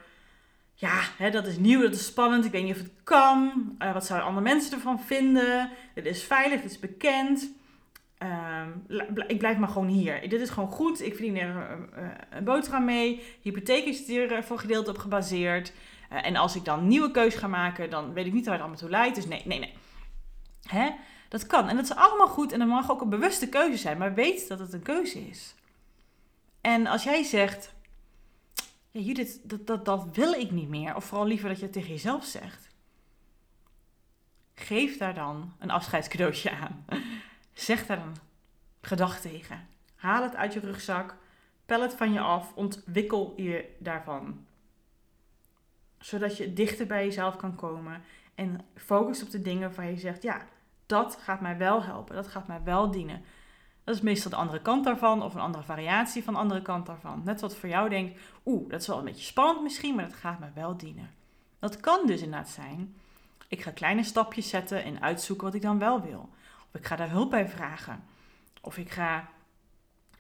ja, 0.74 1.02
hè, 1.18 1.32
dat 1.32 1.48
is 1.48 1.58
nieuw, 1.58 1.82
dat 1.82 1.94
is 1.94 2.06
spannend. 2.06 2.46
Ik 2.46 2.52
weet 2.52 2.64
niet 2.64 2.76
of 2.76 2.82
het 2.82 2.94
kan. 3.04 3.52
Uh, 3.80 3.94
wat 3.94 4.06
zouden 4.06 4.28
andere 4.28 4.46
mensen 4.46 4.74
ervan 4.74 5.00
vinden? 5.00 5.70
Dit 5.94 6.06
is 6.06 6.24
veilig, 6.24 6.62
dit 6.62 6.72
is 6.72 6.80
bekend. 6.80 7.60
Uh, 8.24 9.08
ik 9.28 9.38
blijf 9.38 9.58
maar 9.58 9.70
gewoon 9.70 9.88
hier. 9.88 10.30
Dit 10.30 10.42
is 10.42 10.50
gewoon 10.50 10.70
goed. 10.70 11.02
Ik 11.02 11.16
verdien 11.16 11.38
er 11.38 11.78
uh, 11.98 12.08
een 12.30 12.44
boterham 12.44 12.86
mee. 12.86 13.24
Hypotheek 13.42 13.86
is 13.86 14.08
hier 14.08 14.44
voor 14.44 14.60
gedeelte 14.60 14.90
op 14.90 14.98
gebaseerd. 14.98 15.74
en 16.10 16.36
als 16.36 16.56
ik 16.56 16.66
dan 16.66 16.88
nieuwe 16.88 17.12
keus 17.12 17.36
ga 17.36 17.48
maken, 17.48 17.90
dan 17.90 18.14
weet 18.14 18.26
ik 18.26 18.34
niet 18.34 18.44
waar 18.46 18.54
het 18.54 18.62
allemaal 18.62 18.80
toe 18.80 18.90
leidt. 18.90 19.16
Dus 19.16 19.26
nee, 19.26 19.42
nee, 19.46 19.60
nee. 19.60 19.74
Hè? 20.68 20.90
Dat 21.30 21.48
kan. 21.48 21.70
En 21.70 21.76
dat 21.76 21.86
is 21.86 21.96
allemaal 21.96 22.28
goed. 22.28 22.52
En 22.52 22.60
dat 22.60 22.68
mag 22.68 22.92
ook 22.92 23.02
een 23.02 23.10
bewuste 23.10 23.50
keuze 23.50 23.78
zijn. 23.78 23.98
Maar 23.98 24.14
weet 24.14 24.48
dat 24.48 24.60
het 24.60 24.74
een 24.74 24.82
keuze 24.82 25.28
is. 25.28 25.56
En 26.62 26.88
als 26.88 27.04
jij 27.04 27.24
zegt, 27.24 27.74
ja 28.92 29.02
Judith, 29.02 29.40
dat, 29.44 29.68
dat, 29.68 29.86
dat 29.86 30.08
wil 30.14 30.34
ik 30.34 30.52
niet 30.52 30.70
meer. 30.70 30.96
Of 30.96 31.06
vooral 31.06 31.28
liever 31.28 31.50
dat 31.50 31.58
je 31.58 31.64
het 31.64 31.74
tegen 31.74 31.90
jezelf 31.90 32.26
zegt. 32.26 32.70
Geef 34.54 34.98
daar 34.98 35.14
dan 35.14 35.54
een 35.60 35.72
afscheidscadeautje 35.72 36.52
aan. 36.52 36.86
Zeg 37.54 37.86
daar 37.86 37.98
een 37.98 38.16
gedachte 38.82 39.30
tegen. 39.30 39.68
Haal 39.96 40.24
het 40.24 40.36
uit 40.36 40.54
je 40.54 40.60
rugzak. 40.60 41.16
Pel 41.66 41.82
het 41.82 41.94
van 41.94 42.14
je 42.14 42.20
af. 42.20 42.54
Ontwikkel 42.56 43.34
je 43.36 43.76
daarvan. 43.80 44.46
Zodat 45.98 46.38
je 46.38 46.54
dichter 46.54 46.88
bij 46.88 47.06
jezelf 47.06 47.36
kan 47.36 47.56
komen. 47.56 48.02
En 48.36 48.66
focus 48.76 49.24
op 49.24 49.30
de 49.30 49.42
dingen 49.42 49.62
waarvan 49.62 49.88
je 49.88 49.98
zegt: 49.98 50.24
ja, 50.24 50.42
dat 50.86 51.18
gaat 51.22 51.42
mij 51.42 51.58
wel 51.58 51.84
helpen. 51.84 52.16
Dat 52.16 52.28
gaat 52.28 52.48
mij 52.48 52.64
wel 52.64 52.92
dienen. 52.92 53.24
Dat 53.84 53.96
is 53.96 54.02
meestal 54.02 54.32
de 54.32 54.38
andere 54.38 54.62
kant 54.62 54.84
daarvan 54.84 55.24
of 55.24 55.34
een 55.34 55.42
andere 55.42 55.64
variatie 55.64 56.24
van 56.24 56.34
de 56.34 56.40
andere 56.40 56.62
kant 56.62 56.86
daarvan. 56.86 57.22
Net 57.26 57.42
wat 57.42 57.56
voor 57.56 57.70
jou 57.70 57.90
denkt, 57.90 58.20
oeh, 58.46 58.70
dat 58.70 58.82
is 58.82 58.88
wel 58.88 58.98
een 58.98 59.06
beetje 59.06 59.26
spannend 59.26 59.62
misschien, 59.62 59.96
maar 59.96 60.08
dat 60.08 60.18
gaat 60.18 60.40
me 60.40 60.48
wel 60.54 60.78
dienen. 60.78 61.10
Dat 61.60 61.80
kan 61.80 62.06
dus 62.06 62.22
inderdaad 62.22 62.50
zijn, 62.50 62.96
ik 63.48 63.62
ga 63.62 63.72
kleine 63.72 64.04
stapjes 64.04 64.50
zetten 64.50 64.84
en 64.84 65.02
uitzoeken 65.02 65.46
wat 65.46 65.56
ik 65.56 65.62
dan 65.62 65.80
wel 65.80 66.02
wil. 66.02 66.30
Of 66.74 66.80
ik 66.80 66.86
ga 66.86 66.96
daar 66.96 67.10
hulp 67.10 67.30
bij 67.30 67.50
vragen. 67.50 68.04
Of 68.62 68.78
ik 68.78 68.92
ga 68.92 69.30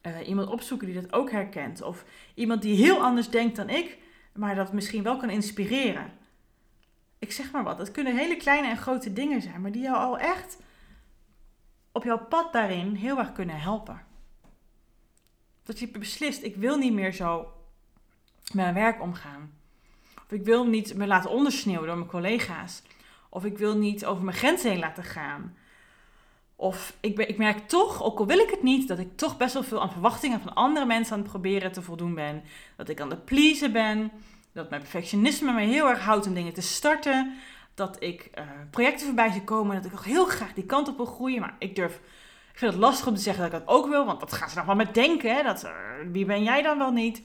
uh, 0.03 0.27
iemand 0.27 0.49
opzoeken 0.49 0.87
die 0.87 1.01
dat 1.01 1.13
ook 1.13 1.31
herkent. 1.31 1.81
Of 1.81 2.05
iemand 2.33 2.61
die 2.61 2.75
heel 2.75 3.01
anders 3.01 3.29
denkt 3.29 3.55
dan 3.55 3.69
ik, 3.69 3.97
maar 4.33 4.55
dat 4.55 4.73
misschien 4.73 5.03
wel 5.03 5.17
kan 5.17 5.29
inspireren. 5.29 6.11
Ik 7.19 7.31
zeg 7.31 7.51
maar 7.51 7.63
wat, 7.63 7.77
het 7.77 7.91
kunnen 7.91 8.17
hele 8.17 8.37
kleine 8.37 8.67
en 8.67 8.77
grote 8.77 9.13
dingen 9.13 9.41
zijn, 9.41 9.61
maar 9.61 9.71
die 9.71 9.81
jou 9.81 9.97
al 9.97 10.17
echt 10.17 10.57
op 11.91 12.03
jouw 12.03 12.25
pad 12.25 12.53
daarin 12.53 12.95
heel 12.95 13.17
erg 13.17 13.31
kunnen 13.31 13.59
helpen. 13.59 14.01
Dat 15.63 15.79
je 15.79 15.87
beslist, 15.87 16.43
ik 16.43 16.55
wil 16.55 16.77
niet 16.77 16.93
meer 16.93 17.13
zo 17.13 17.53
met 18.45 18.53
mijn 18.53 18.73
werk 18.73 19.01
omgaan. 19.01 19.53
Of 20.15 20.31
ik 20.31 20.43
wil 20.43 20.67
niet 20.67 20.95
me 20.95 21.07
laten 21.07 21.29
ondersneeuwen 21.29 21.87
door 21.87 21.97
mijn 21.97 22.09
collega's. 22.09 22.81
Of 23.29 23.45
ik 23.45 23.57
wil 23.57 23.77
niet 23.77 24.05
over 24.05 24.23
mijn 24.23 24.37
grenzen 24.37 24.69
heen 24.69 24.79
laten 24.79 25.03
gaan. 25.03 25.55
Of 26.61 26.93
ik, 26.99 27.19
ik 27.19 27.37
merk 27.37 27.67
toch, 27.67 28.03
ook 28.03 28.19
al 28.19 28.25
wil 28.25 28.37
ik 28.37 28.49
het 28.49 28.63
niet, 28.63 28.87
dat 28.87 28.99
ik 28.99 29.17
toch 29.17 29.37
best 29.37 29.53
wel 29.53 29.63
veel 29.63 29.81
aan 29.81 29.91
verwachtingen 29.91 30.41
van 30.41 30.53
andere 30.53 30.85
mensen 30.85 31.13
aan 31.13 31.19
het 31.19 31.29
proberen 31.29 31.71
te 31.71 31.81
voldoen 31.81 32.13
ben. 32.13 32.43
Dat 32.75 32.89
ik 32.89 33.01
aan 33.01 33.09
het 33.09 33.25
pleasen 33.25 33.71
ben. 33.71 34.11
Dat 34.53 34.69
mijn 34.69 34.81
perfectionisme 34.81 35.51
me 35.51 35.61
heel 35.61 35.89
erg 35.89 35.99
houdt 35.99 36.27
om 36.27 36.33
dingen 36.33 36.53
te 36.53 36.61
starten. 36.61 37.37
Dat 37.73 38.03
ik 38.03 38.29
uh, 38.35 38.43
projecten 38.71 39.05
voorbij 39.05 39.31
zie 39.31 39.43
komen. 39.43 39.75
Dat 39.75 39.85
ik 39.85 39.91
nog 39.91 40.03
heel 40.03 40.25
graag 40.25 40.53
die 40.53 40.65
kant 40.65 40.87
op 40.87 40.97
wil 40.97 41.05
groeien. 41.05 41.39
Maar 41.39 41.55
ik 41.59 41.75
durf. 41.75 41.95
Ik 42.51 42.57
vind 42.57 42.71
het 42.71 42.81
lastig 42.81 43.07
om 43.07 43.15
te 43.15 43.21
zeggen 43.21 43.43
dat 43.43 43.53
ik 43.53 43.65
dat 43.65 43.75
ook 43.75 43.87
wil. 43.87 44.05
Want 44.05 44.19
dat 44.19 44.33
gaat 44.33 44.49
ze 44.49 44.57
nog 44.57 44.65
wel 44.65 44.75
met 44.75 44.93
denken. 44.93 45.35
Hè? 45.35 45.43
Dat, 45.43 45.71
wie 46.11 46.25
ben 46.25 46.43
jij 46.43 46.61
dan 46.61 46.77
wel 46.77 46.91
niet? 46.91 47.21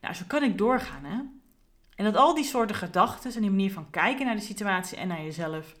Nou, 0.00 0.14
zo 0.14 0.24
kan 0.26 0.42
ik 0.42 0.58
doorgaan. 0.58 1.04
Hè? 1.04 1.18
En 1.96 2.04
dat 2.04 2.16
al 2.16 2.34
die 2.34 2.44
soorten 2.44 2.76
gedachten 2.76 3.34
en 3.34 3.40
die 3.40 3.50
manier 3.50 3.72
van 3.72 3.90
kijken 3.90 4.26
naar 4.26 4.36
de 4.36 4.40
situatie 4.40 4.98
en 4.98 5.08
naar 5.08 5.22
jezelf 5.22 5.74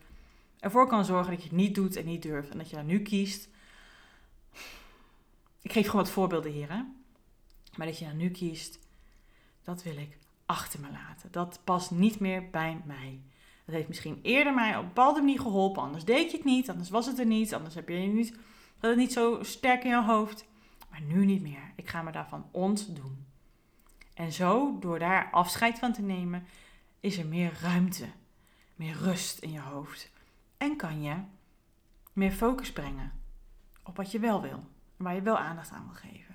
ervoor 0.62 0.86
kan 0.86 1.04
zorgen 1.04 1.32
dat 1.32 1.42
je 1.42 1.48
het 1.48 1.56
niet 1.56 1.74
doet 1.74 1.96
en 1.96 2.04
niet 2.04 2.22
durft. 2.22 2.50
En 2.50 2.58
dat 2.58 2.70
je 2.70 2.76
daar 2.76 2.84
nu 2.84 3.00
kiest. 3.00 3.48
Ik 5.62 5.72
geef 5.72 5.86
gewoon 5.86 6.04
wat 6.04 6.12
voorbeelden 6.12 6.52
hier, 6.52 6.72
hè. 6.72 6.82
Maar 7.76 7.86
dat 7.86 7.98
je 7.98 8.04
daar 8.04 8.14
nu 8.14 8.30
kiest, 8.30 8.78
dat 9.62 9.82
wil 9.82 9.96
ik 9.96 10.18
achter 10.46 10.80
me 10.80 10.90
laten. 10.90 11.32
Dat 11.32 11.60
past 11.64 11.90
niet 11.90 12.20
meer 12.20 12.50
bij 12.50 12.80
mij. 12.84 13.20
Dat 13.64 13.74
heeft 13.74 13.88
misschien 13.88 14.18
eerder 14.22 14.54
mij 14.54 14.76
op 14.76 14.82
een 14.82 14.86
bepaalde 14.86 15.20
manier 15.20 15.40
geholpen. 15.40 15.82
Anders 15.82 16.04
deed 16.04 16.30
je 16.30 16.36
het 16.36 16.46
niet, 16.46 16.70
anders 16.70 16.90
was 16.90 17.06
het 17.06 17.18
er 17.18 17.26
niet. 17.26 17.54
Anders 17.54 17.74
heb 17.74 17.88
je 17.88 17.94
niet, 17.94 18.30
dat 18.80 18.90
het 18.90 18.98
niet 18.98 19.12
zo 19.12 19.42
sterk 19.42 19.84
in 19.84 19.90
je 19.90 20.02
hoofd. 20.02 20.44
Maar 20.90 21.02
nu 21.02 21.24
niet 21.24 21.42
meer. 21.42 21.72
Ik 21.76 21.88
ga 21.88 22.02
me 22.02 22.12
daarvan 22.12 22.48
ontdoen. 22.50 23.26
En 24.14 24.32
zo, 24.32 24.78
door 24.80 24.98
daar 24.98 25.30
afscheid 25.30 25.78
van 25.78 25.92
te 25.92 26.02
nemen, 26.02 26.46
is 27.00 27.18
er 27.18 27.26
meer 27.26 27.58
ruimte, 27.60 28.06
meer 28.74 28.96
rust 28.96 29.38
in 29.38 29.50
je 29.50 29.60
hoofd. 29.60 30.10
En 30.62 30.76
kan 30.76 31.02
je 31.02 31.16
meer 32.12 32.30
focus 32.30 32.72
brengen 32.72 33.12
op 33.84 33.96
wat 33.96 34.10
je 34.10 34.18
wel 34.18 34.40
wil 34.40 34.64
en 34.96 35.04
waar 35.04 35.14
je 35.14 35.22
wel 35.22 35.38
aandacht 35.38 35.70
aan 35.70 35.84
wil 35.84 36.10
geven. 36.10 36.34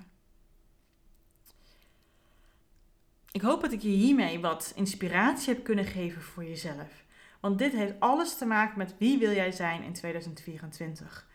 Ik 3.31 3.41
hoop 3.41 3.61
dat 3.61 3.71
ik 3.71 3.81
je 3.81 3.89
hiermee 3.89 4.39
wat 4.39 4.71
inspiratie 4.75 5.53
heb 5.53 5.63
kunnen 5.63 5.85
geven 5.85 6.21
voor 6.21 6.43
jezelf. 6.43 7.05
Want 7.39 7.57
dit 7.57 7.71
heeft 7.71 7.99
alles 7.99 8.37
te 8.37 8.45
maken 8.45 8.77
met 8.77 8.97
wie 8.97 9.17
wil 9.17 9.31
jij 9.31 9.51
zijn 9.51 9.83
in 9.83 9.93
2024. 9.93 11.27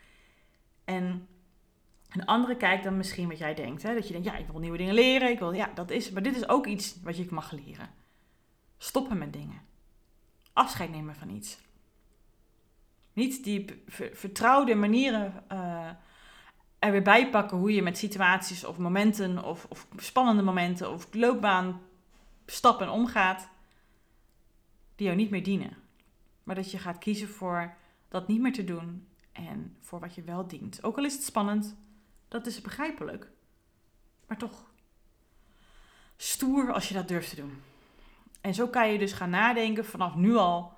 En 0.85 1.29
een 2.09 2.27
andere 2.27 2.57
kijkt 2.57 2.85
dan 2.85 2.97
misschien 2.97 3.29
wat 3.29 3.39
jij 3.39 3.55
denkt. 3.55 3.83
Hè? 3.83 3.95
Dat 3.95 4.07
je 4.07 4.13
denkt, 4.13 4.29
ja, 4.29 4.37
ik 4.37 4.49
wil 4.49 4.61
nieuwe 4.61 4.79
dingen 4.79 4.95
leren. 4.95 5.31
Ik 5.31 5.39
wil, 5.39 5.53
ja, 5.53 5.71
dat 5.75 5.91
is, 5.91 6.11
maar 6.11 6.23
dit 6.23 6.37
is 6.37 6.49
ook 6.49 6.67
iets 6.67 7.01
wat 7.03 7.17
je 7.17 7.27
mag 7.31 7.53
leren. 7.53 7.91
Stoppen 8.79 9.19
met 9.19 9.33
dingen. 9.33 9.61
Afscheid 10.53 10.91
nemen 10.91 11.15
van 11.15 11.31
iets. 11.31 11.59
Niet 13.13 13.45
die 13.45 13.83
vertrouwde 14.13 14.75
manieren 14.75 15.45
uh, 15.53 15.89
er 16.79 16.91
weer 16.91 17.03
bij 17.03 17.31
pakken 17.31 17.59
hoe 17.59 17.75
je 17.75 17.83
met 17.83 17.99
situaties 17.99 18.65
of 18.65 18.79
momenten 18.79 19.45
of, 19.45 19.67
of 19.69 19.87
spannende 19.97 20.43
momenten 20.43 20.93
of 20.93 21.09
loopbaanstappen 21.15 22.89
omgaat. 22.91 23.49
Die 24.97 25.07
jou 25.07 25.19
niet 25.19 25.31
meer 25.31 25.43
dienen. 25.43 25.77
Maar 26.43 26.55
dat 26.55 26.71
je 26.71 26.79
gaat 26.79 26.99
kiezen 26.99 27.29
voor 27.29 27.75
dat 28.09 28.29
niet 28.29 28.41
meer 28.41 28.53
te 28.53 28.65
doen 28.65 29.09
en 29.33 29.77
voor 29.81 30.01
wat 30.01 30.15
je 30.15 30.23
wel 30.23 30.47
dient. 30.47 30.85
Ook 30.85 30.99
al 30.99 31.05
is 31.05 31.15
het 31.15 31.25
spannend, 31.25 31.77
dat 32.29 32.47
is 32.47 32.61
begrijpelijk. 32.61 33.31
Maar 34.27 34.37
toch 34.37 34.71
stoer 36.17 36.73
als 36.73 36.89
je 36.89 36.95
dat 36.95 37.09
durft 37.09 37.31
te 37.31 37.37
doen. 37.37 37.63
En 38.41 38.55
zo 38.55 38.69
kan 38.69 38.93
je 38.93 38.99
dus 38.99 39.13
gaan 39.13 39.31
nadenken 39.31 39.85
vanaf 39.85 40.15
nu 40.15 40.37
al. 40.37 40.77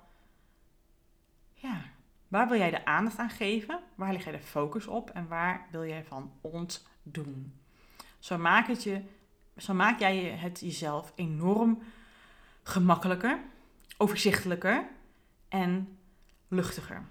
Waar 2.35 2.47
wil 2.47 2.57
jij 2.57 2.69
de 2.69 2.85
aandacht 2.85 3.17
aan 3.17 3.29
geven? 3.29 3.79
Waar 3.95 4.11
leg 4.13 4.23
jij 4.23 4.31
de 4.31 4.39
focus 4.39 4.87
op? 4.87 5.09
En 5.09 5.27
waar 5.27 5.67
wil 5.71 5.85
jij 5.85 6.03
van 6.03 6.31
ontdoen? 6.41 7.53
Zo 8.19 8.37
maak, 8.37 8.67
het 8.67 8.83
je, 8.83 9.01
zo 9.57 9.73
maak 9.73 9.99
jij 9.99 10.17
het 10.17 10.59
jezelf 10.59 11.13
enorm 11.15 11.83
gemakkelijker, 12.63 13.39
overzichtelijker 13.97 14.87
en 15.49 15.97
luchtiger. 16.47 17.03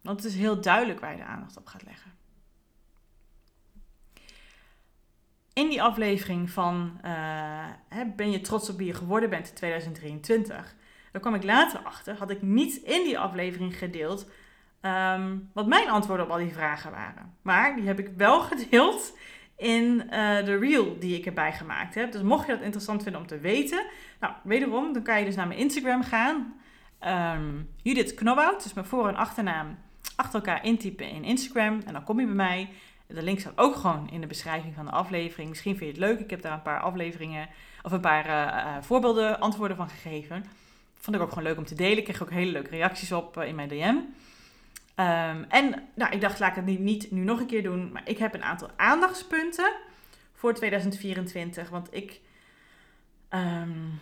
Want 0.00 0.22
het 0.22 0.32
is 0.32 0.38
heel 0.38 0.60
duidelijk 0.60 1.00
waar 1.00 1.10
je 1.10 1.16
de 1.16 1.24
aandacht 1.24 1.56
op 1.56 1.66
gaat 1.66 1.82
leggen. 1.82 2.10
in 5.52 5.68
die 5.68 5.82
aflevering 5.82 6.50
van 6.50 7.00
uh, 7.04 7.68
Ben 8.16 8.30
je 8.30 8.40
trots 8.40 8.70
op 8.70 8.76
wie 8.76 8.86
je 8.86 8.94
geworden 8.94 9.30
bent 9.30 9.48
in 9.48 9.54
2023? 9.54 10.74
Daar 11.12 11.22
kwam 11.22 11.34
ik 11.34 11.42
later 11.42 11.80
achter, 11.80 12.16
had 12.16 12.30
ik 12.30 12.42
niet 12.42 12.76
in 12.76 13.04
die 13.04 13.18
aflevering 13.18 13.78
gedeeld 13.78 14.26
um, 14.82 15.50
wat 15.52 15.66
mijn 15.66 15.90
antwoorden 15.90 16.26
op 16.26 16.32
al 16.32 16.38
die 16.38 16.52
vragen 16.52 16.90
waren. 16.90 17.34
Maar 17.42 17.76
die 17.76 17.86
heb 17.86 17.98
ik 17.98 18.10
wel 18.16 18.40
gedeeld 18.50 19.16
in 19.56 20.02
uh, 20.04 20.10
de 20.44 20.58
reel 20.58 20.98
die 20.98 21.18
ik 21.18 21.26
erbij 21.26 21.52
gemaakt 21.52 21.94
heb. 21.94 22.12
Dus 22.12 22.22
mocht 22.22 22.46
je 22.46 22.52
dat 22.52 22.62
interessant 22.62 23.02
vinden 23.02 23.20
om 23.20 23.26
te 23.26 23.38
weten, 23.38 23.86
nou, 24.20 24.34
wederom, 24.42 24.92
dan 24.92 25.02
kan 25.02 25.18
je 25.18 25.24
dus 25.24 25.36
naar 25.36 25.46
mijn 25.46 25.60
Instagram 25.60 26.02
gaan. 26.02 26.60
Um, 27.36 27.68
Judith 27.82 28.14
Knobhout, 28.14 28.62
dus 28.62 28.72
mijn 28.72 28.86
voor- 28.86 29.08
en 29.08 29.16
achternaam, 29.16 29.78
achter 30.16 30.34
elkaar 30.34 30.64
intypen 30.64 31.08
in 31.08 31.24
Instagram. 31.24 31.80
En 31.86 31.92
dan 31.92 32.04
kom 32.04 32.20
je 32.20 32.26
bij 32.26 32.34
mij. 32.34 32.68
De 33.06 33.22
link 33.22 33.40
staat 33.40 33.58
ook 33.58 33.74
gewoon 33.76 34.08
in 34.10 34.20
de 34.20 34.26
beschrijving 34.26 34.74
van 34.74 34.84
de 34.84 34.90
aflevering. 34.90 35.48
Misschien 35.48 35.76
vind 35.76 35.96
je 35.96 36.00
het 36.00 36.10
leuk. 36.10 36.20
Ik 36.20 36.30
heb 36.30 36.42
daar 36.42 36.52
een 36.52 36.62
paar 36.62 36.80
afleveringen 36.80 37.48
of 37.82 37.92
een 37.92 38.00
paar 38.00 38.26
uh, 38.26 38.76
voorbeelden, 38.80 39.40
antwoorden 39.40 39.76
van 39.76 39.88
gegeven. 39.88 40.44
Vond 40.94 41.16
ik 41.16 41.22
ook 41.22 41.28
gewoon 41.28 41.44
leuk 41.44 41.56
om 41.56 41.64
te 41.64 41.74
delen. 41.74 41.98
Ik 41.98 42.04
kreeg 42.04 42.22
ook 42.22 42.30
hele 42.30 42.52
leuke 42.52 42.70
reacties 42.70 43.12
op 43.12 43.40
in 43.40 43.54
mijn 43.54 43.68
DM. 43.68 43.96
Um, 45.02 45.44
en 45.48 45.88
nou, 45.94 46.12
ik 46.12 46.20
dacht, 46.20 46.38
laat 46.38 46.56
ik 46.56 46.64
het 46.66 46.78
niet, 46.78 47.10
nu 47.10 47.24
nog 47.24 47.40
een 47.40 47.46
keer 47.46 47.62
doen. 47.62 47.92
Maar 47.92 48.02
ik 48.08 48.18
heb 48.18 48.34
een 48.34 48.44
aantal 48.44 48.70
aandachtspunten 48.76 49.72
voor 50.32 50.54
2024. 50.54 51.68
Want 51.68 51.94
ik, 51.94 52.20
um, 53.30 54.00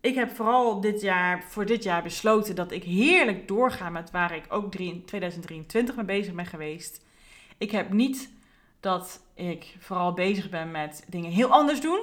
ik 0.00 0.14
heb 0.14 0.30
vooral 0.30 0.80
dit 0.80 1.00
jaar, 1.00 1.42
voor 1.42 1.66
dit 1.66 1.82
jaar 1.82 2.02
besloten 2.02 2.54
dat 2.54 2.72
ik 2.72 2.84
heerlijk 2.84 3.48
doorga 3.48 3.90
met 3.90 4.10
waar 4.10 4.34
ik 4.34 4.44
ook 4.48 4.74
in 4.74 5.04
2023 5.04 5.96
mee 5.96 6.04
bezig 6.04 6.34
ben 6.34 6.46
geweest. 6.46 7.04
Ik 7.58 7.70
heb 7.70 7.92
niet 7.92 8.30
dat 8.80 9.22
ik 9.34 9.76
vooral 9.78 10.12
bezig 10.12 10.50
ben 10.50 10.70
met 10.70 11.04
dingen 11.08 11.30
heel 11.30 11.48
anders 11.48 11.80
doen. 11.80 12.00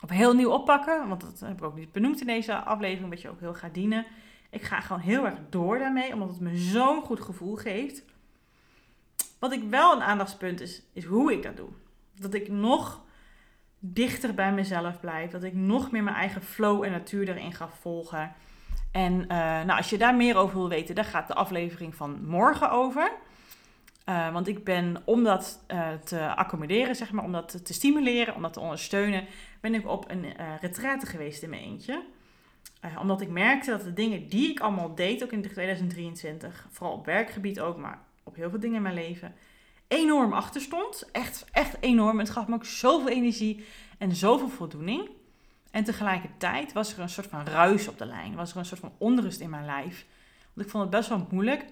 Of 0.00 0.10
heel 0.10 0.34
nieuw 0.34 0.50
oppakken. 0.50 1.08
Want 1.08 1.20
dat 1.20 1.40
heb 1.40 1.58
ik 1.58 1.64
ook 1.64 1.76
niet 1.76 1.92
benoemd 1.92 2.20
in 2.20 2.26
deze 2.26 2.54
aflevering. 2.54 3.08
Wat 3.10 3.20
je 3.20 3.30
ook 3.30 3.40
heel 3.40 3.54
gaat 3.54 3.74
dienen. 3.74 4.06
Ik 4.56 4.62
ga 4.62 4.80
gewoon 4.80 5.02
heel 5.02 5.24
erg 5.24 5.38
door 5.50 5.78
daarmee. 5.78 6.12
Omdat 6.12 6.28
het 6.28 6.40
me 6.40 6.56
zo'n 6.56 7.02
goed 7.02 7.20
gevoel 7.20 7.56
geeft. 7.56 8.02
Wat 9.38 9.52
ik 9.52 9.62
wel 9.70 9.92
een 9.92 10.02
aandachtspunt 10.02 10.60
is, 10.60 10.82
is 10.92 11.04
hoe 11.04 11.32
ik 11.32 11.42
dat 11.42 11.56
doe. 11.56 11.68
Dat 12.14 12.34
ik 12.34 12.48
nog 12.48 13.04
dichter 13.78 14.34
bij 14.34 14.52
mezelf 14.52 15.00
blijf. 15.00 15.30
Dat 15.30 15.42
ik 15.42 15.54
nog 15.54 15.90
meer 15.90 16.02
mijn 16.02 16.16
eigen 16.16 16.42
flow 16.42 16.84
en 16.84 16.90
natuur 16.90 17.28
erin 17.28 17.52
ga 17.52 17.68
volgen. 17.68 18.32
En 18.92 19.12
uh, 19.12 19.28
nou, 19.28 19.70
als 19.70 19.90
je 19.90 19.98
daar 19.98 20.14
meer 20.14 20.36
over 20.36 20.56
wil 20.56 20.68
weten, 20.68 20.94
daar 20.94 21.04
gaat 21.04 21.28
de 21.28 21.34
aflevering 21.34 21.94
van 21.94 22.26
morgen 22.26 22.70
over. 22.70 23.12
Uh, 24.08 24.32
want 24.32 24.48
ik 24.48 24.64
ben, 24.64 25.02
om 25.04 25.24
dat 25.24 25.64
uh, 25.68 25.88
te 26.04 26.34
accommoderen, 26.34 26.96
zeg 26.96 27.12
maar, 27.12 27.24
om 27.24 27.32
dat 27.32 27.64
te 27.64 27.72
stimuleren, 27.72 28.34
om 28.34 28.42
dat 28.42 28.52
te 28.52 28.60
ondersteunen, 28.60 29.26
ben 29.60 29.74
ik 29.74 29.88
op 29.88 30.10
een 30.10 30.24
uh, 30.24 30.32
retraite 30.60 31.06
geweest 31.06 31.42
in 31.42 31.50
mijn 31.50 31.62
eentje. 31.62 32.04
Omdat 33.00 33.20
ik 33.20 33.28
merkte 33.28 33.70
dat 33.70 33.82
de 33.82 33.92
dingen 33.92 34.28
die 34.28 34.50
ik 34.50 34.60
allemaal 34.60 34.94
deed, 34.94 35.22
ook 35.22 35.32
in 35.32 35.42
2023, 35.42 36.66
vooral 36.70 36.96
op 36.96 37.06
werkgebied 37.06 37.60
ook, 37.60 37.76
maar 37.76 38.02
op 38.22 38.34
heel 38.34 38.50
veel 38.50 38.60
dingen 38.60 38.76
in 38.76 38.82
mijn 38.82 38.94
leven, 38.94 39.34
enorm 39.88 40.32
achter 40.32 40.60
stond. 40.60 41.08
Echt, 41.12 41.44
echt 41.52 41.76
enorm. 41.80 42.18
Het 42.18 42.30
gaf 42.30 42.46
me 42.46 42.54
ook 42.54 42.64
zoveel 42.64 43.08
energie 43.08 43.64
en 43.98 44.14
zoveel 44.14 44.48
voldoening. 44.48 45.08
En 45.70 45.84
tegelijkertijd 45.84 46.72
was 46.72 46.92
er 46.92 47.00
een 47.00 47.08
soort 47.08 47.26
van 47.26 47.44
ruis 47.44 47.88
op 47.88 47.98
de 47.98 48.06
lijn. 48.06 48.34
Was 48.34 48.50
er 48.50 48.56
een 48.56 48.64
soort 48.64 48.80
van 48.80 48.92
onrust 48.98 49.40
in 49.40 49.50
mijn 49.50 49.64
lijf. 49.64 50.06
Want 50.54 50.66
ik 50.66 50.72
vond 50.72 50.82
het 50.82 50.92
best 50.92 51.08
wel 51.08 51.26
moeilijk 51.30 51.64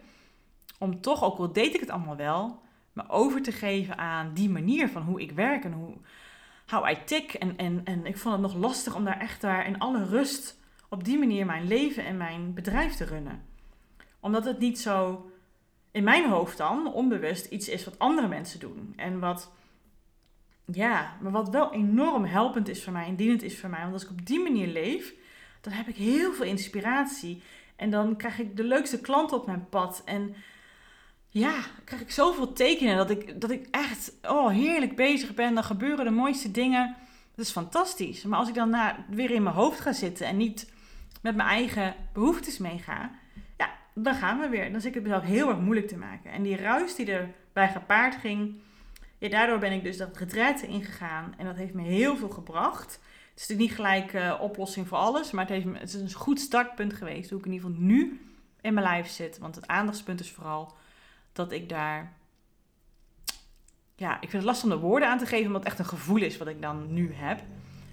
om 0.78 1.00
toch, 1.00 1.24
ook 1.24 1.38
al 1.38 1.52
deed 1.52 1.74
ik 1.74 1.80
het 1.80 1.90
allemaal 1.90 2.16
wel, 2.16 2.60
me 2.92 3.08
over 3.08 3.42
te 3.42 3.52
geven 3.52 3.98
aan 3.98 4.34
die 4.34 4.50
manier 4.50 4.88
van 4.88 5.02
hoe 5.02 5.20
ik 5.20 5.32
werk 5.32 5.64
en 5.64 5.72
hoe 5.72 5.94
how 6.66 6.90
I 6.90 6.98
tick. 7.04 7.34
En, 7.34 7.56
en, 7.56 7.80
en 7.84 8.06
ik 8.06 8.18
vond 8.18 8.34
het 8.34 8.42
nog 8.42 8.54
lastig 8.54 8.94
om 8.94 9.04
daar 9.04 9.20
echt 9.20 9.40
daar 9.40 9.66
in 9.66 9.78
alle 9.78 10.04
rust 10.04 10.58
op 10.94 11.04
die 11.04 11.18
manier 11.18 11.46
mijn 11.46 11.66
leven 11.66 12.04
en 12.04 12.16
mijn 12.16 12.54
bedrijf 12.54 12.94
te 12.94 13.04
runnen. 13.04 13.42
Omdat 14.20 14.44
het 14.44 14.58
niet 14.58 14.80
zo 14.80 15.30
in 15.90 16.04
mijn 16.04 16.28
hoofd 16.28 16.56
dan 16.56 16.92
onbewust 16.92 17.46
iets 17.46 17.68
is 17.68 17.84
wat 17.84 17.98
andere 17.98 18.28
mensen 18.28 18.60
doen. 18.60 18.92
En 18.96 19.18
wat, 19.18 19.52
ja, 20.64 21.16
maar 21.20 21.32
wat 21.32 21.48
wel 21.48 21.72
enorm 21.72 22.24
helpend 22.24 22.68
is 22.68 22.84
voor 22.84 22.92
mij 22.92 23.06
en 23.06 23.16
dienend 23.16 23.42
is 23.42 23.58
voor 23.58 23.70
mij. 23.70 23.80
Want 23.80 23.92
als 23.92 24.04
ik 24.04 24.10
op 24.10 24.26
die 24.26 24.40
manier 24.40 24.66
leef, 24.66 25.14
dan 25.60 25.72
heb 25.72 25.88
ik 25.88 25.96
heel 25.96 26.32
veel 26.32 26.44
inspiratie. 26.44 27.42
En 27.76 27.90
dan 27.90 28.16
krijg 28.16 28.38
ik 28.38 28.56
de 28.56 28.64
leukste 28.64 29.00
klanten 29.00 29.36
op 29.36 29.46
mijn 29.46 29.68
pad. 29.68 30.02
En 30.04 30.34
ja, 31.28 31.54
krijg 31.84 32.02
ik 32.02 32.10
zoveel 32.10 32.52
tekenen 32.52 32.96
dat 32.96 33.10
ik, 33.10 33.40
dat 33.40 33.50
ik 33.50 33.68
echt 33.70 34.12
oh, 34.22 34.48
heerlijk 34.48 34.96
bezig 34.96 35.34
ben. 35.34 35.54
Dan 35.54 35.64
gebeuren 35.64 36.04
de 36.04 36.10
mooiste 36.10 36.50
dingen. 36.50 36.96
Dat 37.34 37.44
is 37.44 37.52
fantastisch. 37.52 38.22
Maar 38.22 38.38
als 38.38 38.48
ik 38.48 38.54
dan 38.54 38.76
weer 39.08 39.30
in 39.30 39.42
mijn 39.42 39.54
hoofd 39.54 39.80
ga 39.80 39.92
zitten 39.92 40.26
en 40.26 40.36
niet 40.36 40.72
met 41.24 41.36
mijn 41.36 41.48
eigen 41.48 41.94
behoeftes 42.12 42.58
meega, 42.58 43.10
ja, 43.56 43.70
dan 43.94 44.14
gaan 44.14 44.40
we 44.40 44.48
weer. 44.48 44.72
Dan 44.72 44.80
zit 44.80 44.88
ik 44.88 44.94
het 44.94 45.02
mezelf 45.02 45.22
heel 45.22 45.48
erg 45.48 45.58
moeilijk 45.58 45.88
te 45.88 45.96
maken. 45.96 46.30
En 46.30 46.42
die 46.42 46.56
ruis 46.56 46.94
die 46.94 47.12
erbij 47.12 47.68
gepaard 47.68 48.16
ging, 48.16 48.54
ja, 49.18 49.28
daardoor 49.28 49.58
ben 49.58 49.72
ik 49.72 49.82
dus 49.82 49.96
dat 49.96 50.16
retraite 50.16 50.66
ingegaan. 50.66 51.34
En 51.36 51.44
dat 51.44 51.56
heeft 51.56 51.74
me 51.74 51.82
heel 51.82 52.16
veel 52.16 52.28
gebracht. 52.28 52.92
Het 53.30 53.42
is 53.42 53.48
natuurlijk 53.48 53.60
niet 53.60 53.74
gelijk 53.74 54.12
uh, 54.12 54.40
oplossing 54.40 54.88
voor 54.88 54.98
alles, 54.98 55.30
maar 55.30 55.48
het, 55.48 55.54
heeft, 55.54 55.78
het 55.78 55.94
is 55.94 56.00
een 56.00 56.12
goed 56.12 56.40
startpunt 56.40 56.92
geweest 56.92 57.30
hoe 57.30 57.38
ik 57.38 57.46
in 57.46 57.52
ieder 57.52 57.68
geval 57.68 57.82
nu 57.84 58.20
in 58.60 58.74
mijn 58.74 58.86
lijf 58.86 59.08
zit. 59.08 59.38
Want 59.38 59.54
het 59.54 59.66
aandachtspunt 59.66 60.20
is 60.20 60.30
vooral 60.30 60.74
dat 61.32 61.52
ik 61.52 61.68
daar. 61.68 62.12
Ja, 63.96 64.14
ik 64.14 64.30
vind 64.30 64.32
het 64.32 64.44
lastig 64.44 64.64
om 64.64 64.70
de 64.70 64.86
woorden 64.86 65.08
aan 65.08 65.18
te 65.18 65.26
geven, 65.26 65.46
omdat 65.46 65.62
het 65.62 65.70
echt 65.70 65.78
een 65.78 65.98
gevoel 65.98 66.22
is 66.22 66.36
wat 66.36 66.48
ik 66.48 66.62
dan 66.62 66.92
nu 66.92 67.12
heb. 67.12 67.40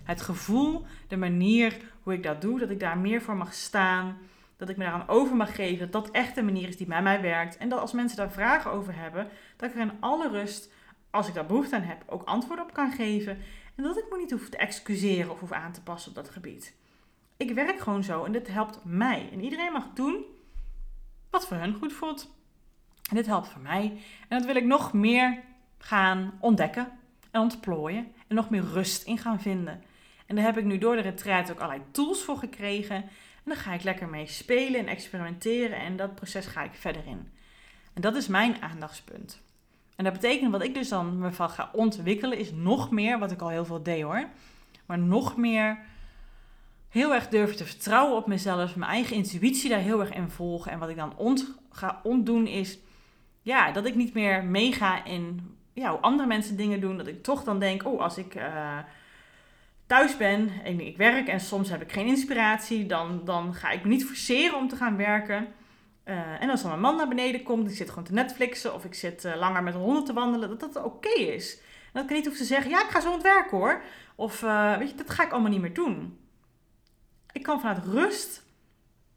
Het 0.03 0.21
gevoel, 0.21 0.85
de 1.07 1.17
manier 1.17 1.77
hoe 2.03 2.13
ik 2.13 2.23
dat 2.23 2.41
doe, 2.41 2.59
dat 2.59 2.69
ik 2.69 2.79
daar 2.79 2.97
meer 2.97 3.21
voor 3.21 3.35
mag 3.35 3.53
staan. 3.53 4.17
Dat 4.57 4.69
ik 4.69 4.77
me 4.77 4.83
daaraan 4.83 5.07
over 5.07 5.35
mag 5.35 5.55
geven. 5.55 5.91
Dat 5.91 6.03
dat 6.03 6.15
echt 6.15 6.35
de 6.35 6.43
manier 6.43 6.67
is 6.67 6.77
die 6.77 6.87
bij 6.87 7.01
mij 7.01 7.21
werkt. 7.21 7.57
En 7.57 7.69
dat 7.69 7.79
als 7.79 7.91
mensen 7.91 8.17
daar 8.17 8.31
vragen 8.31 8.71
over 8.71 8.95
hebben, 8.95 9.27
dat 9.57 9.69
ik 9.69 9.75
er 9.75 9.81
in 9.81 9.97
alle 9.99 10.29
rust, 10.29 10.71
als 11.09 11.27
ik 11.27 11.33
daar 11.33 11.45
behoefte 11.45 11.75
aan 11.75 11.81
heb, 11.81 12.03
ook 12.07 12.23
antwoord 12.23 12.59
op 12.59 12.73
kan 12.73 12.91
geven. 12.91 13.37
En 13.75 13.83
dat 13.83 13.97
ik 13.97 14.05
me 14.09 14.17
niet 14.17 14.31
hoef 14.31 14.49
te 14.49 14.57
excuseren 14.57 15.31
of 15.31 15.39
hoef 15.39 15.51
aan 15.51 15.71
te 15.71 15.81
passen 15.81 16.09
op 16.09 16.15
dat 16.15 16.29
gebied. 16.29 16.75
Ik 17.37 17.51
werk 17.51 17.79
gewoon 17.79 18.03
zo 18.03 18.23
en 18.23 18.31
dit 18.31 18.47
helpt 18.47 18.79
mij. 18.83 19.29
En 19.31 19.43
iedereen 19.43 19.71
mag 19.71 19.87
doen 19.93 20.25
wat 21.29 21.47
voor 21.47 21.57
hun 21.57 21.73
goed 21.73 21.93
voelt. 21.93 22.31
En 23.09 23.15
dit 23.15 23.25
helpt 23.25 23.47
voor 23.47 23.61
mij. 23.61 24.01
En 24.27 24.37
dat 24.37 24.45
wil 24.45 24.55
ik 24.55 24.65
nog 24.65 24.93
meer 24.93 25.39
gaan 25.77 26.37
ontdekken 26.39 26.91
en 27.31 27.41
ontplooien. 27.41 28.11
En 28.27 28.35
nog 28.35 28.49
meer 28.49 28.63
rust 28.63 29.03
in 29.03 29.17
gaan 29.17 29.41
vinden. 29.41 29.83
En 30.31 30.37
daar 30.37 30.45
heb 30.45 30.57
ik 30.57 30.65
nu 30.65 30.77
door 30.77 30.95
de 30.95 31.01
retreat 31.01 31.51
ook 31.51 31.59
allerlei 31.59 31.83
tools 31.91 32.21
voor 32.21 32.37
gekregen. 32.37 32.95
En 32.95 33.43
dan 33.43 33.55
ga 33.55 33.73
ik 33.73 33.83
lekker 33.83 34.07
mee 34.07 34.27
spelen 34.27 34.79
en 34.79 34.87
experimenteren. 34.87 35.79
En 35.79 35.95
dat 35.95 36.15
proces 36.15 36.45
ga 36.45 36.63
ik 36.63 36.73
verder 36.73 37.01
in. 37.05 37.31
En 37.93 38.01
dat 38.01 38.15
is 38.15 38.27
mijn 38.27 38.61
aandachtspunt. 38.61 39.41
En 39.95 40.03
dat 40.03 40.13
betekent 40.13 40.51
wat 40.51 40.63
ik 40.63 40.73
dus 40.73 40.89
dan 40.89 41.19
me 41.19 41.31
van 41.31 41.49
ga 41.49 41.69
ontwikkelen, 41.73 42.37
is 42.37 42.51
nog 42.51 42.91
meer, 42.91 43.19
wat 43.19 43.31
ik 43.31 43.41
al 43.41 43.49
heel 43.49 43.65
veel 43.65 43.83
deed 43.83 44.03
hoor. 44.03 44.27
Maar 44.85 44.99
nog 44.99 45.37
meer 45.37 45.77
heel 46.89 47.13
erg 47.13 47.27
durven 47.27 47.57
te 47.57 47.65
vertrouwen 47.65 48.17
op 48.17 48.27
mezelf, 48.27 48.75
mijn 48.75 48.91
eigen 48.91 49.15
intuïtie 49.15 49.69
daar 49.69 49.79
heel 49.79 49.99
erg 49.99 50.13
in 50.13 50.29
volgen. 50.29 50.71
En 50.71 50.79
wat 50.79 50.89
ik 50.89 50.95
dan 50.95 51.17
ont, 51.17 51.55
ga 51.71 51.99
ontdoen 52.03 52.47
is, 52.47 52.77
ja, 53.41 53.71
dat 53.71 53.85
ik 53.85 53.95
niet 53.95 54.13
meer 54.13 54.43
meega 54.43 55.05
in 55.05 55.55
ja, 55.73 55.89
hoe 55.89 55.99
andere 55.99 56.27
mensen 56.27 56.57
dingen 56.57 56.81
doen. 56.81 56.97
Dat 56.97 57.07
ik 57.07 57.23
toch 57.23 57.43
dan 57.43 57.59
denk, 57.59 57.85
oh, 57.85 58.01
als 58.01 58.17
ik 58.17 58.35
uh, 58.35 58.77
thuis 59.91 60.17
ben 60.17 60.51
en 60.63 60.79
ik 60.79 60.97
werk 60.97 61.27
en 61.27 61.39
soms 61.39 61.69
heb 61.69 61.81
ik 61.81 61.91
geen 61.91 62.07
inspiratie, 62.07 62.85
dan, 62.85 63.21
dan 63.25 63.53
ga 63.53 63.69
ik 63.69 63.83
me 63.83 63.89
niet 63.89 64.05
forceren 64.05 64.57
om 64.57 64.67
te 64.67 64.75
gaan 64.75 64.97
werken. 64.97 65.47
Uh, 66.05 66.41
en 66.41 66.49
als 66.49 66.61
dan 66.61 66.69
mijn 66.69 66.81
man 66.81 66.95
naar 66.95 67.07
beneden 67.07 67.43
komt, 67.43 67.69
ik 67.69 67.75
zit 67.75 67.89
gewoon 67.89 68.03
te 68.03 68.13
Netflixen 68.13 68.73
of 68.73 68.85
ik 68.85 68.93
zit 68.93 69.25
uh, 69.25 69.35
langer 69.35 69.63
met 69.63 69.73
een 69.73 69.79
honden 69.79 70.03
te 70.03 70.13
wandelen, 70.13 70.49
dat 70.49 70.73
dat 70.73 70.83
oké 70.83 71.09
is. 71.09 71.59
En 71.59 71.91
dat 71.93 72.03
ik 72.03 72.09
niet 72.09 72.25
hoef 72.25 72.37
te 72.37 72.43
zeggen, 72.43 72.71
ja, 72.71 72.83
ik 72.83 72.89
ga 72.89 73.01
zo 73.01 73.19
aan 73.23 73.47
hoor. 73.49 73.81
Of 74.15 74.39
weet 74.77 74.89
je, 74.89 74.95
dat 74.95 75.09
ga 75.09 75.23
ik 75.23 75.31
allemaal 75.31 75.51
niet 75.51 75.61
meer 75.61 75.73
doen. 75.73 76.19
Ik 77.31 77.43
kan 77.43 77.59
vanuit 77.59 77.85
rust 77.85 78.43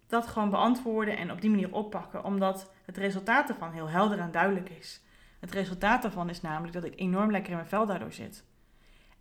dat 0.06 0.26
gewoon 0.26 0.50
beantwoorden 0.50 1.16
en 1.16 1.30
op 1.30 1.40
die 1.40 1.50
manier 1.50 1.72
oppakken, 1.72 2.24
omdat 2.24 2.70
het 2.84 2.96
resultaat 2.96 3.48
ervan 3.48 3.72
heel 3.72 3.88
helder 3.88 4.18
en 4.18 4.32
duidelijk 4.32 4.68
is. 4.68 5.00
Het 5.40 5.52
resultaat 5.52 6.02
daarvan 6.02 6.30
is 6.30 6.40
namelijk 6.40 6.72
dat 6.72 6.84
ik 6.84 7.00
enorm 7.00 7.30
lekker 7.30 7.50
in 7.50 7.56
mijn 7.56 7.68
vel 7.68 7.86
daardoor 7.86 8.12
zit. 8.12 8.44